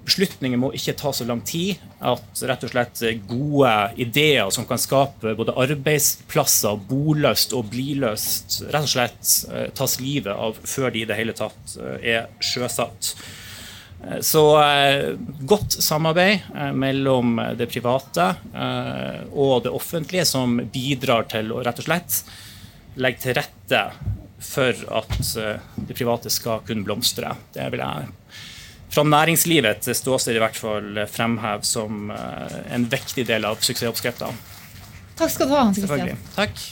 beslutninger 0.04 0.60
må 0.60 0.70
ikke 0.76 0.94
ta 0.98 1.12
så 1.16 1.26
lang 1.28 1.42
tid. 1.46 1.80
At 2.04 2.42
rett 2.46 2.66
og 2.66 2.72
slett 2.72 3.02
gode 3.28 3.72
ideer 4.00 4.50
som 4.54 4.66
kan 4.68 4.80
skape 4.80 5.34
både 5.38 5.56
arbeidsplasser, 5.64 6.80
bolyst 6.88 7.54
og 7.56 7.70
bliløst, 7.72 8.60
rett 8.68 8.86
og 8.86 8.92
slett 8.94 9.32
eh, 9.50 9.70
tas 9.76 9.98
livet 10.02 10.34
av 10.34 10.58
før 10.62 10.94
de 10.94 11.04
i 11.04 11.08
det 11.08 11.18
hele 11.18 11.36
tatt 11.36 11.78
eh, 11.80 12.12
er 12.16 12.28
sjøsatt. 12.38 13.14
Eh, 14.04 14.20
så 14.20 14.44
godt 15.40 15.78
samarbeid 15.82 16.50
mellom 16.76 17.38
det 17.58 17.68
private 17.72 18.30
og 19.32 19.64
det 19.64 19.72
offentlige 19.74 20.26
som 20.28 20.58
bidrar 20.72 21.26
til 21.32 21.52
å 21.52 21.62
rett 21.64 21.80
og 21.82 21.88
slett 21.88 22.18
legge 23.00 23.24
til 23.24 23.38
rette 23.38 23.80
for 24.44 24.84
at 25.00 25.16
det 25.88 25.96
private 25.96 26.30
skal 26.30 26.62
kunne 26.66 26.84
blomstre. 26.86 27.32
Det 27.56 27.66
vil 27.72 27.82
jeg 27.82 28.12
fra 28.94 29.02
næringslivet 29.02 29.88
ståsted 29.96 30.36
i 30.36 30.42
hvert 30.42 30.58
fall 30.58 31.00
fremheve 31.10 31.66
som 31.66 32.12
eh, 32.14 32.58
en 32.76 32.86
viktig 32.90 33.26
del 33.26 33.46
av 33.48 33.58
suksessoppskrifta. 33.58 34.30
Takk 35.18 35.32
skal 35.34 35.50
du 35.50 35.54
ha, 35.54 35.64
Hans 35.66 35.80
Christian. 35.80 36.20
Takk. 36.36 36.62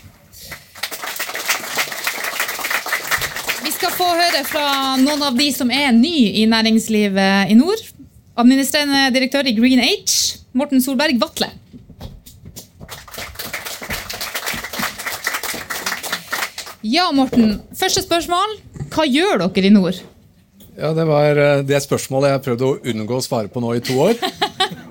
Skal 3.83 3.97
få 3.99 4.13
høre 4.15 4.41
fra 4.47 4.65
noen 5.01 5.23
av 5.27 5.35
de 5.35 5.49
som 5.51 5.71
er 5.75 5.89
ny 5.91 6.15
i 6.39 6.45
næringslivet 6.47 7.51
i 7.51 7.57
nord. 7.59 7.81
Administrerende 8.39 9.09
direktør 9.11 9.49
i 9.51 9.55
Green 9.57 9.81
Age, 9.83 10.39
Morten 10.55 10.79
Solberg 10.85 11.19
Vatle. 11.19 11.49
Ja, 16.87 17.09
Morten. 17.11 17.59
Første 17.75 18.05
spørsmål. 18.07 18.55
Hva 18.95 19.09
gjør 19.09 19.49
dere 19.49 19.67
i 19.67 19.75
nord? 19.75 19.99
Ja, 20.79 20.93
Det 20.95 21.09
var 21.11 21.43
eh, 21.43 21.67
det 21.67 21.83
spørsmålet 21.83 22.37
jeg 22.37 22.45
prøvde 22.47 22.69
å 22.71 22.79
unngå 22.93 23.19
å 23.19 23.25
svare 23.25 23.51
på 23.51 23.65
nå 23.65 23.75
i 23.81 23.83
to 23.83 23.99
år. 23.99 24.15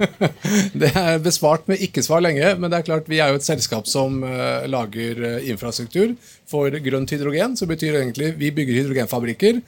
det 0.81 0.89
er 0.97 1.21
besvart 1.23 1.67
med 1.69 1.81
ikke-svar 1.83 2.23
lenge, 2.23 2.53
men 2.59 2.71
det 2.71 2.79
er 2.79 2.87
klart 2.87 3.09
vi 3.11 3.21
er 3.21 3.31
jo 3.31 3.39
et 3.39 3.45
selskap 3.45 3.87
som 3.89 4.21
uh, 4.25 4.65
lager 4.69 5.21
uh, 5.21 5.37
infrastruktur 5.49 6.15
for 6.49 6.73
grønt 6.83 7.13
hydrogen. 7.13 7.55
Så 7.57 7.67
betyr 7.69 7.99
egentlig 8.01 8.33
vi 8.39 8.51
bygger 8.55 8.81
hydrogenfabrikker. 8.81 9.61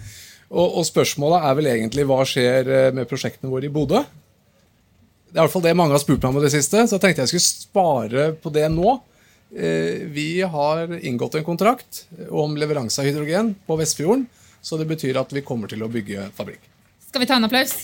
Og, 0.53 0.79
og 0.79 0.83
spørsmålet 0.87 1.47
er 1.47 1.57
vel 1.59 1.71
egentlig 1.71 2.05
hva 2.09 2.19
skjer 2.27 2.69
uh, 2.69 2.89
med 2.97 3.09
prosjektene 3.09 3.51
våre 3.53 3.69
i 3.69 3.73
Bodø? 3.73 4.03
Det 5.33 5.39
er 5.39 5.41
i 5.41 5.47
hvert 5.47 5.55
fall 5.55 5.65
det 5.65 5.77
mange 5.77 5.95
har 5.95 6.03
spurt 6.03 6.21
meg 6.21 6.29
om 6.29 6.41
i 6.41 6.45
det 6.45 6.53
siste, 6.53 6.83
så 6.85 6.97
jeg 6.97 7.03
tenkte 7.07 7.25
jeg 7.25 7.33
skulle 7.33 7.47
spare 7.47 8.27
på 8.37 8.51
det 8.53 8.67
nå. 8.69 8.99
Vi 10.13 10.27
har 10.49 10.93
inngått 10.97 11.35
en 11.37 11.45
kontrakt 11.45 12.03
om 12.33 12.55
leveranse 12.57 13.01
av 13.01 13.05
hydrogen 13.05 13.51
på 13.67 13.77
Vestfjorden. 13.77 14.27
Så 14.63 14.77
det 14.77 14.87
betyr 14.89 15.17
at 15.21 15.33
vi 15.35 15.43
kommer 15.45 15.69
til 15.69 15.83
å 15.85 15.89
bygge 15.91 16.29
fabrikk. 16.37 16.61
Skal 17.09 17.25
vi 17.25 17.29
ta 17.29 17.37
en 17.37 17.49
applaus? 17.49 17.75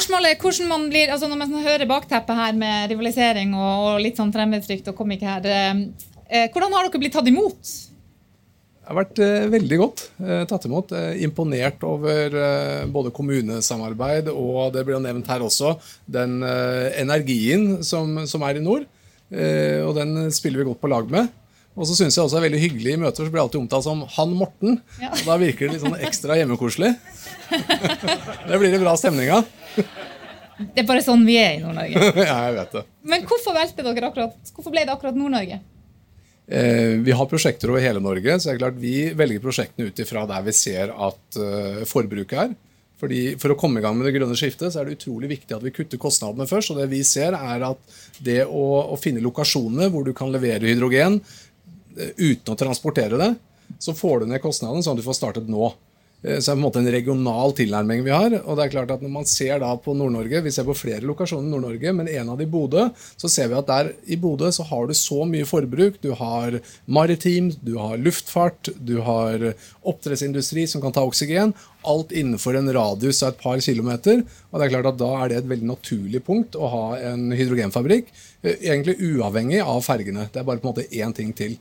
Spørsmålet 0.00 0.32
er 0.32 0.38
hvordan 0.40 0.68
man 0.70 0.84
blir, 0.88 1.10
altså 1.12 1.28
Når 1.28 1.38
man 1.42 1.50
hører 1.60 1.84
bakteppet 1.84 2.38
her 2.38 2.54
med 2.56 2.88
rivalisering 2.88 3.50
og, 3.52 3.72
og 3.84 3.98
litt 4.00 4.16
sånn 4.16 4.30
fremmedfrykt 4.32 4.86
og 4.88 4.96
komikk 4.96 5.26
her, 5.28 5.44
eh, 5.44 5.82
eh, 6.24 6.46
hvordan 6.54 6.72
har 6.72 6.86
dere 6.86 7.00
blitt 7.02 7.12
tatt 7.12 7.28
imot? 7.28 7.58
Det 7.60 8.88
har 8.88 8.96
vært 8.96 9.20
eh, 9.20 9.44
veldig 9.52 9.78
godt 9.82 10.06
eh, 10.24 10.46
tatt 10.48 10.64
imot. 10.70 10.94
Eh, 10.96 11.20
imponert 11.26 11.84
over 11.84 12.38
eh, 12.46 12.86
både 12.88 13.12
kommunesamarbeid 13.12 14.32
og 14.32 14.72
det 14.72 14.86
ble 14.88 15.02
nevnt 15.04 15.28
her 15.28 15.44
også, 15.44 15.74
den 16.08 16.40
energien 16.48 17.82
som, 17.84 18.22
som, 18.24 18.48
er 18.48 18.56
i 18.56 18.64
nord. 18.64 18.88
og 19.84 19.92
den 20.00 20.32
spiller 20.32 20.64
vi 20.64 20.70
godt 20.70 20.80
på 20.80 20.94
lag 20.94 21.12
med. 21.12 21.28
Og 21.78 21.86
så 21.86 21.94
syns 21.94 22.16
jeg 22.16 22.24
også 22.24 22.36
det 22.36 22.40
er 22.40 22.46
veldig 22.48 22.60
hyggelig 22.64 22.92
i 22.92 23.00
møter 23.00 23.22
så 23.22 23.30
blir 23.30 23.40
jeg 23.40 23.46
alltid 23.46 23.60
omtalt 23.62 23.86
som 23.86 24.02
han 24.16 24.36
Morten. 24.36 24.78
Ja. 25.00 25.12
Og 25.14 25.26
da 25.28 25.36
virker 25.40 25.68
det 25.68 25.76
litt 25.76 25.84
sånn 25.84 25.98
ekstra 26.02 26.38
hjemmekoselig. 26.40 26.94
det 28.48 28.58
blir 28.60 28.74
det 28.74 28.80
bra 28.82 28.96
stemning 28.98 29.30
av. 29.36 29.46
Det 30.60 30.82
er 30.82 30.88
bare 30.88 31.04
sånn 31.04 31.22
vi 31.24 31.38
er 31.40 31.56
i 31.56 31.60
Nord-Norge. 31.62 32.08
ja, 32.26 32.38
jeg 32.48 32.56
vet 32.58 32.74
det. 32.74 32.86
Men 33.12 33.28
hvorfor 33.28 33.56
valgte 33.56 33.86
dere 33.86 34.10
akkurat, 34.10 34.50
hvorfor 34.56 34.74
ble 34.74 34.82
det 34.84 34.96
akkurat 34.96 35.16
Nord-Norge? 35.16 35.60
Eh, 36.50 36.96
vi 37.06 37.14
har 37.14 37.28
prosjekter 37.30 37.70
over 37.70 37.84
hele 37.84 38.02
Norge, 38.02 38.40
så 38.40 38.50
det 38.50 38.56
er 38.56 38.64
klart 38.64 38.80
vi 38.82 38.96
velger 39.16 39.44
prosjektene 39.44 39.88
ut 39.88 40.02
ifra 40.02 40.26
der 40.28 40.42
vi 40.44 40.56
ser 40.56 40.90
at 40.90 41.38
uh, 41.38 41.84
forbruket 41.88 42.42
er. 42.48 42.58
Fordi 43.00 43.20
For 43.40 43.54
å 43.54 43.56
komme 43.56 43.80
i 43.80 43.84
gang 43.84 43.94
med 43.96 44.04
det 44.04 44.12
grønne 44.18 44.34
skiftet 44.36 44.74
så 44.74 44.82
er 44.82 44.90
det 44.90 44.98
utrolig 44.98 45.30
viktig 45.30 45.54
at 45.56 45.62
vi 45.64 45.70
kutter 45.72 45.96
kostnadene 45.96 46.44
først. 46.44 46.74
og 46.74 46.82
Det 46.82 46.90
vi 46.90 46.98
ser 47.08 47.32
er 47.32 47.62
at 47.70 47.94
det 48.20 48.42
å, 48.44 48.64
å 48.92 48.98
finne 49.00 49.22
lokasjoner 49.24 49.88
hvor 49.88 50.04
du 50.04 50.10
kan 50.12 50.28
levere 50.34 50.68
hydrogen 50.68 51.16
Eh, 51.16 51.49
uten 52.16 52.54
å 52.54 52.58
transportere 52.58 53.20
det, 53.20 53.30
så 53.78 53.94
får 53.94 54.20
du 54.20 54.30
ned 54.30 54.42
kostnaden 54.42 54.82
sånn 54.82 54.98
at 54.98 55.02
du 55.02 55.06
får 55.06 55.18
startet 55.20 55.48
nå. 55.50 55.72
Eh, 56.22 56.38
så 56.38 56.50
det 56.50 56.52
er 56.52 56.56
på 56.56 56.58
en 56.58 56.64
måte 56.66 56.80
en 56.82 56.92
regional 56.92 57.54
tilnærming 57.56 58.02
vi 58.04 58.12
har. 58.12 58.34
og 58.44 58.56
det 58.56 58.66
er 58.66 58.72
klart 58.74 58.90
at 58.92 59.02
Når 59.02 59.12
man 59.12 59.26
ser 59.26 59.60
da 59.60 59.70
på 59.76 59.94
Nord-Norge, 59.96 60.42
vi 60.44 60.52
ser 60.52 60.66
på 60.68 60.76
flere 60.76 61.06
lokasjoner 61.06 61.48
i 61.48 61.52
Nord-Norge, 61.54 61.94
men 61.96 62.08
en 62.08 62.28
av 62.28 62.38
de 62.38 62.44
i 62.44 62.50
Bodø, 62.50 62.90
så 63.16 63.28
ser 63.28 63.48
vi 63.48 63.56
at 63.56 63.66
der 63.66 63.92
i 64.06 64.16
Bodø 64.16 64.50
så 64.52 64.64
har 64.68 64.86
du 64.86 64.94
så 64.94 65.24
mye 65.24 65.48
forbruk. 65.48 66.00
Du 66.02 66.12
har 66.12 66.60
maritim, 66.86 67.50
du 67.62 67.76
har 67.78 67.96
luftfart, 67.96 68.72
du 68.76 69.00
har 69.00 69.54
oppdrettsindustri 69.82 70.66
som 70.68 70.82
kan 70.82 70.92
ta 70.92 71.04
oksygen. 71.06 71.54
Alt 71.84 72.12
innenfor 72.12 72.56
en 72.56 72.72
radius 72.72 73.22
av 73.22 73.32
et 73.32 73.40
par 73.40 73.60
kilometer. 73.60 74.24
og 74.52 74.60
det 74.60 74.66
er 74.66 74.74
klart 74.74 74.92
at 74.92 74.98
Da 74.98 75.24
er 75.24 75.28
det 75.28 75.36
et 75.38 75.48
veldig 75.48 75.66
naturlig 75.66 76.24
punkt 76.24 76.52
å 76.52 76.68
ha 76.68 76.98
en 76.98 77.30
hydrogenfabrikk. 77.30 78.12
Eh, 78.42 78.56
egentlig 78.60 79.00
uavhengig 79.00 79.64
av 79.64 79.80
fergene. 79.82 80.28
Det 80.32 80.40
er 80.40 80.44
bare 80.44 80.58
på 80.58 80.68
en 80.68 80.74
måte 80.74 80.90
én 80.92 81.14
ting 81.14 81.32
til. 81.32 81.56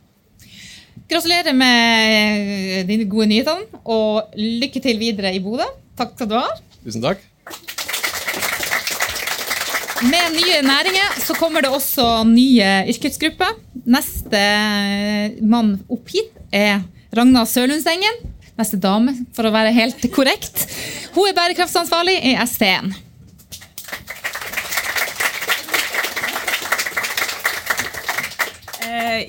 Gratulerer 1.07 1.55
med 1.55 2.87
dine 2.89 3.05
gode 3.09 3.29
nyhetene, 3.31 3.81
og 3.85 4.33
lykke 4.35 4.81
til 4.83 4.99
videre 4.99 5.31
i 5.35 5.41
Bodø. 5.43 5.65
Takk 5.99 6.15
skal 6.15 6.29
du 6.31 6.35
ha. 6.37 6.47
Tusen 6.83 7.03
takk. 7.03 7.23
Med 9.99 10.31
nye 10.31 10.61
næringer 10.63 11.17
så 11.25 11.35
kommer 11.35 11.63
det 11.63 11.71
også 11.75 12.23
nye 12.27 12.67
yrkesgrupper. 12.91 13.57
Neste 13.83 14.43
mann 15.43 15.75
opp 15.91 16.07
hit 16.13 16.31
er 16.55 16.85
Ragna 17.15 17.43
Sørlundsengen. 17.43 18.21
Neste 18.59 18.79
dame, 18.79 19.13
for 19.35 19.47
å 19.47 19.51
være 19.55 19.75
helt 19.75 20.03
korrekt. 20.15 20.65
Hun 21.15 21.27
er 21.27 21.35
bærekraftsansvarlig 21.35 22.15
i 22.31 22.33
STN. 22.43 22.91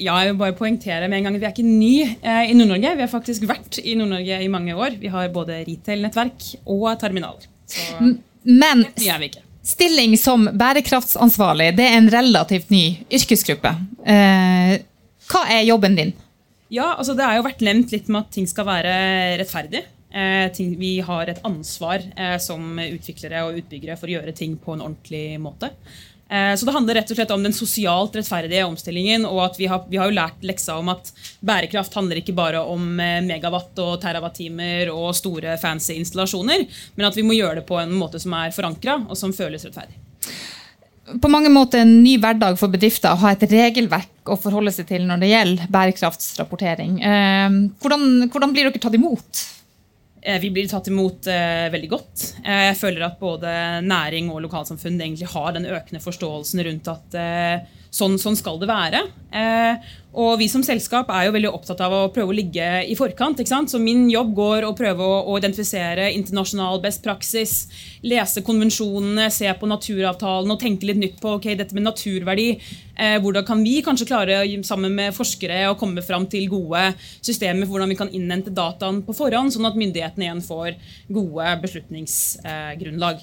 Ja, 0.01 0.15
jeg 0.23 0.33
vil 0.33 0.41
bare 0.41 0.57
poengtere 0.59 1.09
med 1.09 1.21
en 1.21 1.29
gang 1.29 1.37
at 1.37 1.43
vi 1.43 1.49
er 1.49 1.55
ikke 1.55 1.67
ny 1.67 1.93
eh, 2.07 2.51
i 2.51 2.57
Nord-Norge. 2.57 2.95
Vi 2.97 3.05
har 3.05 3.13
faktisk 3.13 3.47
vært 3.51 3.81
i 3.83 3.95
Nord-Norge 3.99 4.41
i 4.45 4.51
mange 4.53 4.75
år. 4.77 4.97
Vi 5.01 5.13
har 5.13 5.31
både 5.35 5.61
retail-nettverk 5.69 6.49
og 6.65 6.89
terminaler. 7.01 7.47
Så 7.71 8.15
Men 8.43 8.87
stilling 9.67 10.17
som 10.19 10.49
bærekraftsansvarlig 10.59 11.71
det 11.79 11.87
er 11.87 11.99
en 11.99 12.11
relativt 12.13 12.73
ny 12.73 12.85
yrkesgruppe. 13.13 13.75
Eh, 14.05 14.75
hva 15.31 15.47
er 15.53 15.69
jobben 15.69 15.97
din? 15.99 16.13
Ja, 16.71 16.95
altså 16.97 17.15
Det 17.19 17.27
har 17.27 17.37
jo 17.39 17.47
vært 17.47 17.65
nevnt 17.67 17.93
litt 17.95 18.09
med 18.09 18.25
at 18.25 18.35
ting 18.35 18.47
skal 18.51 18.69
være 18.69 18.93
rettferdig. 19.41 19.83
Eh, 20.11 20.51
vi 20.79 20.99
har 21.07 21.31
et 21.31 21.43
ansvar 21.47 22.03
eh, 22.17 22.37
som 22.43 22.79
utviklere 22.83 23.45
og 23.47 23.61
utbyggere 23.61 23.99
for 23.99 24.11
å 24.11 24.17
gjøre 24.17 24.35
ting 24.35 24.57
på 24.59 24.75
en 24.75 24.83
ordentlig 24.89 25.39
måte. 25.43 25.71
Eh, 26.31 26.55
så 26.55 26.67
det 26.67 26.73
handler 26.73 26.95
rett 27.01 27.11
og 27.11 27.19
slett 27.19 27.33
om 27.35 27.43
den 27.43 27.55
sosialt 27.55 28.15
rettferdige 28.15 28.67
omstillingen. 28.67 29.27
og 29.27 29.43
at 29.45 29.59
Vi 29.59 29.67
har, 29.67 29.85
vi 29.89 29.99
har 29.99 30.11
jo 30.11 30.15
lært 30.15 30.45
leksa 30.47 30.79
om 30.79 30.89
at 30.93 31.11
bærekraft 31.41 31.95
handler 31.95 32.21
ikke 32.21 32.37
bare 32.37 32.63
om 32.63 33.01
eh, 33.01 33.19
megawatt 33.27 33.79
og 33.83 33.99
terawattimer 34.03 34.93
og 34.95 35.11
store 35.19 35.59
fancy 35.59 35.99
installasjoner, 35.99 36.67
men 36.95 37.09
at 37.09 37.19
vi 37.19 37.27
må 37.27 37.35
gjøre 37.35 37.61
det 37.61 37.67
på 37.67 37.81
en 37.83 37.97
måte 37.99 38.23
som 38.23 38.37
er 38.39 38.55
forankra 38.55 39.01
og 39.09 39.19
som 39.19 39.35
føles 39.35 39.67
rettferdig. 39.67 39.99
På 41.21 41.27
mange 41.33 41.51
måter 41.51 41.83
en 41.83 41.97
ny 42.05 42.15
hverdag 42.23 42.55
for 42.61 42.71
bedrifter 42.71 43.11
å 43.11 43.19
ha 43.25 43.33
et 43.35 43.43
regelverk 43.51 44.31
å 44.31 44.37
forholde 44.39 44.71
seg 44.71 44.87
til 44.87 45.09
når 45.09 45.25
det 45.25 45.33
gjelder 45.33 45.73
bærekraftsrapportering. 45.75 47.01
Eh, 47.03 47.57
hvordan, 47.83 48.29
hvordan 48.31 48.55
blir 48.55 48.71
dere 48.71 48.83
tatt 48.83 48.95
imot? 48.95 49.49
Eh, 50.23 50.41
vi 50.41 50.51
blir 50.51 50.69
tatt 50.69 50.89
imot 50.89 51.27
eh, 51.27 51.67
veldig 51.73 51.91
godt. 51.91 52.25
Eh, 52.45 52.67
jeg 52.71 52.79
føler 52.81 53.07
at 53.07 53.21
både 53.21 53.53
næring 53.87 54.29
og 54.33 54.43
lokalsamfunn 54.45 55.01
egentlig 55.01 55.31
har 55.33 55.55
den 55.57 55.69
økende 55.71 56.03
forståelsen 56.05 56.65
rundt 56.67 56.91
at 56.93 57.21
sånn, 57.91 58.19
sånn, 58.23 58.39
skal 58.39 58.59
det 58.61 58.69
være. 58.71 59.03
Eh, 59.35 59.91
og 60.11 60.41
vi 60.41 60.49
som 60.51 60.63
selskap 60.67 61.11
er 61.15 61.29
jo 61.29 61.35
veldig 61.37 61.51
opptatt 61.55 61.81
av 61.87 61.93
å 61.95 62.01
prøve 62.11 62.33
å 62.33 62.35
ligge 62.35 62.67
i 62.91 62.97
forkant. 62.99 63.39
Så 63.41 63.79
min 63.83 64.09
jobb 64.11 64.33
går 64.35 64.67
å 64.67 64.73
prøve 64.79 65.07
å, 65.07 65.21
å 65.31 65.37
identifisere 65.39 66.09
internasjonal 66.17 66.81
best 66.83 67.03
praksis, 67.05 67.55
lese 68.03 68.43
konvensjonene, 68.47 69.29
se 69.31 69.51
på 69.55 69.71
naturavtalen 69.71 70.51
og 70.51 70.61
tenke 70.63 70.91
litt 70.91 71.01
nytt 71.03 71.21
på 71.23 71.37
okay, 71.39 71.59
dette 71.59 71.77
med 71.77 71.87
naturverdi. 71.87 72.49
Eh, 72.97 73.19
hvordan 73.23 73.47
kan 73.47 73.63
vi 73.67 73.79
kanskje 73.87 74.09
klare 74.11 74.41
sammen 74.67 74.95
med 74.99 75.15
forskere 75.17 75.63
å 75.71 75.79
komme 75.79 76.03
fram 76.07 76.27
til 76.31 76.51
gode 76.51 76.91
systemer 77.23 77.71
hvordan 77.71 77.91
vi 77.91 77.99
kan 77.99 78.11
innhente 78.15 78.55
dataen 78.55 79.05
på 79.07 79.15
forhånd, 79.17 79.55
sånn 79.55 79.71
at 79.71 79.79
myndighetene 79.79 80.27
igjen 80.27 80.43
får 80.47 80.75
gode 81.11 81.55
beslutningsgrunnlag. 81.63 83.23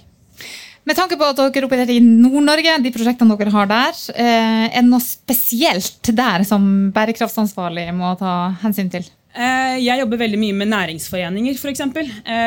Med 0.87 0.95
tanke 0.95 1.17
på 1.19 1.27
at 1.27 1.35
dere 1.35 1.67
opererer 1.67 1.97
i 1.97 1.99
Nord-Norge, 1.99 2.77
de 2.79 2.91
prosjektene 2.95 3.35
dere 3.35 3.51
har 3.51 3.67
der, 3.67 3.97
eh, 4.15 4.67
er 4.71 4.81
det 4.81 4.87
noe 4.87 5.03
spesielt 5.03 6.11
der 6.15 6.45
som 6.47 6.93
bærekraftsansvarlig 6.95 7.89
må 7.93 8.13
ta 8.17 8.55
hensyn 8.61 8.89
til? 8.89 9.03
Eh, 9.35 9.83
Jeg 9.83 9.99
jobber 9.99 10.17
veldig 10.17 10.39
mye 10.39 10.55
med 10.55 10.71
næringsforeninger, 10.71 11.59
f.eks. 11.59 11.81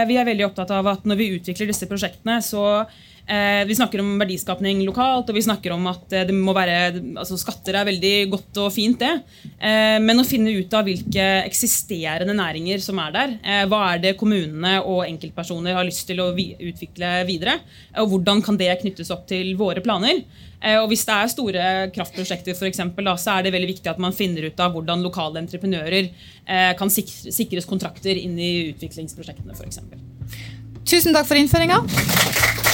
Vi 0.08 0.16
er 0.16 0.24
veldig 0.24 0.46
opptatt 0.48 0.70
av 0.70 0.86
at 0.86 1.04
når 1.04 1.16
vi 1.20 1.28
utvikler 1.36 1.68
disse 1.68 1.86
prosjektene, 1.86 2.40
så 2.40 2.64
eh, 2.80 3.09
Vi 3.30 3.76
snakker 3.78 4.00
om 4.02 4.16
verdiskapning 4.18 4.80
lokalt, 4.82 5.28
og 5.30 5.36
vi 5.36 5.42
snakker 5.44 5.70
om 5.74 5.84
at 5.86 6.12
eh, 6.16 6.24
det 6.26 6.34
må 6.34 6.50
være 6.56 6.78
altså 7.20 7.36
Skatter 7.38 7.76
er 7.78 7.86
veldig 7.86 8.12
godt 8.32 8.58
og 8.64 8.72
fint, 8.74 8.98
det. 8.98 9.12
Eh, 9.60 9.98
Men 10.02 10.18
å 10.18 10.26
finne 10.26 10.50
ut 10.50 10.74
av 10.74 10.88
hvilke 10.88 11.26
eksisterende 11.44 12.34
næringer 12.34 12.82
som 12.82 12.98
er 12.98 13.14
der, 13.14 13.34
eh, 13.44 13.64
hva 13.70 13.84
er 13.92 14.02
det 14.02 14.16
kommunene 14.18 14.80
og 14.82 15.04
enkeltpersoner 15.06 15.78
har 15.78 15.86
lyst 15.86 16.08
til 16.10 16.18
å 16.24 16.30
vi 16.34 16.50
utvikle 16.58 17.20
videre, 17.28 17.60
og 18.02 18.10
hvordan 18.10 18.42
kan 18.42 18.58
det 18.58 18.72
knyttes 18.82 19.12
opp 19.14 19.28
til 19.30 19.54
våre 19.60 19.82
planer. 19.84 20.24
Eh, 20.62 20.76
Og 20.80 20.88
Hvis 20.90 21.06
det 21.06 21.14
er 21.14 21.30
store 21.32 21.90
kraftprosjekter, 21.94 22.54
for 22.58 22.66
eksempel, 22.66 23.04
da, 23.04 23.14
så 23.16 23.38
er 23.38 23.44
det 23.44 23.54
veldig 23.54 23.70
viktig 23.74 23.90
at 23.90 23.98
man 24.02 24.12
finner 24.12 24.48
ut 24.50 24.60
av 24.60 24.74
hvordan 24.74 25.02
lokale 25.02 25.40
entreprenører 25.40 26.10
eh, 26.46 26.72
kan 26.76 26.90
sikres 26.90 27.64
kontrakter 27.66 28.16
inn 28.16 28.38
i 28.38 28.72
utviklingsprosjektene. 28.72 29.56
For 29.56 29.64
eksempel. 29.64 30.02
Tusen 30.84 31.14
takk 31.14 31.26
for 31.30 31.38
innføringa. 31.38 32.68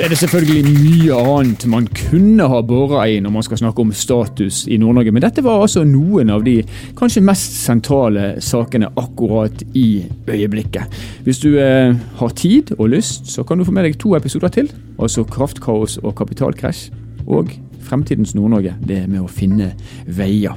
Er 0.00 0.08
det 0.08 0.16
selvfølgelig 0.16 0.62
mye 0.64 1.16
annet 1.16 1.66
man 1.68 1.84
kunne 1.92 2.46
ha 2.48 2.60
bora 2.64 3.02
i 3.04 3.18
når 3.20 3.34
man 3.34 3.44
skal 3.44 3.58
snakke 3.60 3.82
om 3.84 3.90
status 3.92 4.62
i 4.64 4.78
Nord-Norge, 4.80 5.12
men 5.12 5.20
dette 5.20 5.44
var 5.44 5.60
altså 5.60 5.82
noen 5.84 6.32
av 6.32 6.46
de 6.46 6.54
kanskje 6.96 7.20
mest 7.20 7.58
sentrale 7.66 8.30
sakene 8.40 8.88
akkurat 8.96 9.60
i 9.76 10.06
øyeblikket. 10.24 10.96
Hvis 11.26 11.42
du 11.44 11.50
eh, 11.60 11.92
har 12.16 12.32
tid 12.40 12.72
og 12.78 12.94
lyst, 12.94 13.28
så 13.28 13.44
kan 13.44 13.60
du 13.60 13.66
få 13.68 13.76
med 13.76 13.90
deg 13.90 14.00
to 14.00 14.14
episoder 14.16 14.48
til. 14.56 14.72
Altså 14.96 15.26
Kraftkaos 15.28 15.98
og 16.00 16.16
kapitalkrasj. 16.16 16.88
Og 17.28 17.52
Fremtidens 17.84 18.32
Nord-Norge, 18.34 18.78
det 18.80 19.04
med 19.04 19.20
å 19.20 19.28
finne 19.28 19.74
veier. 20.08 20.56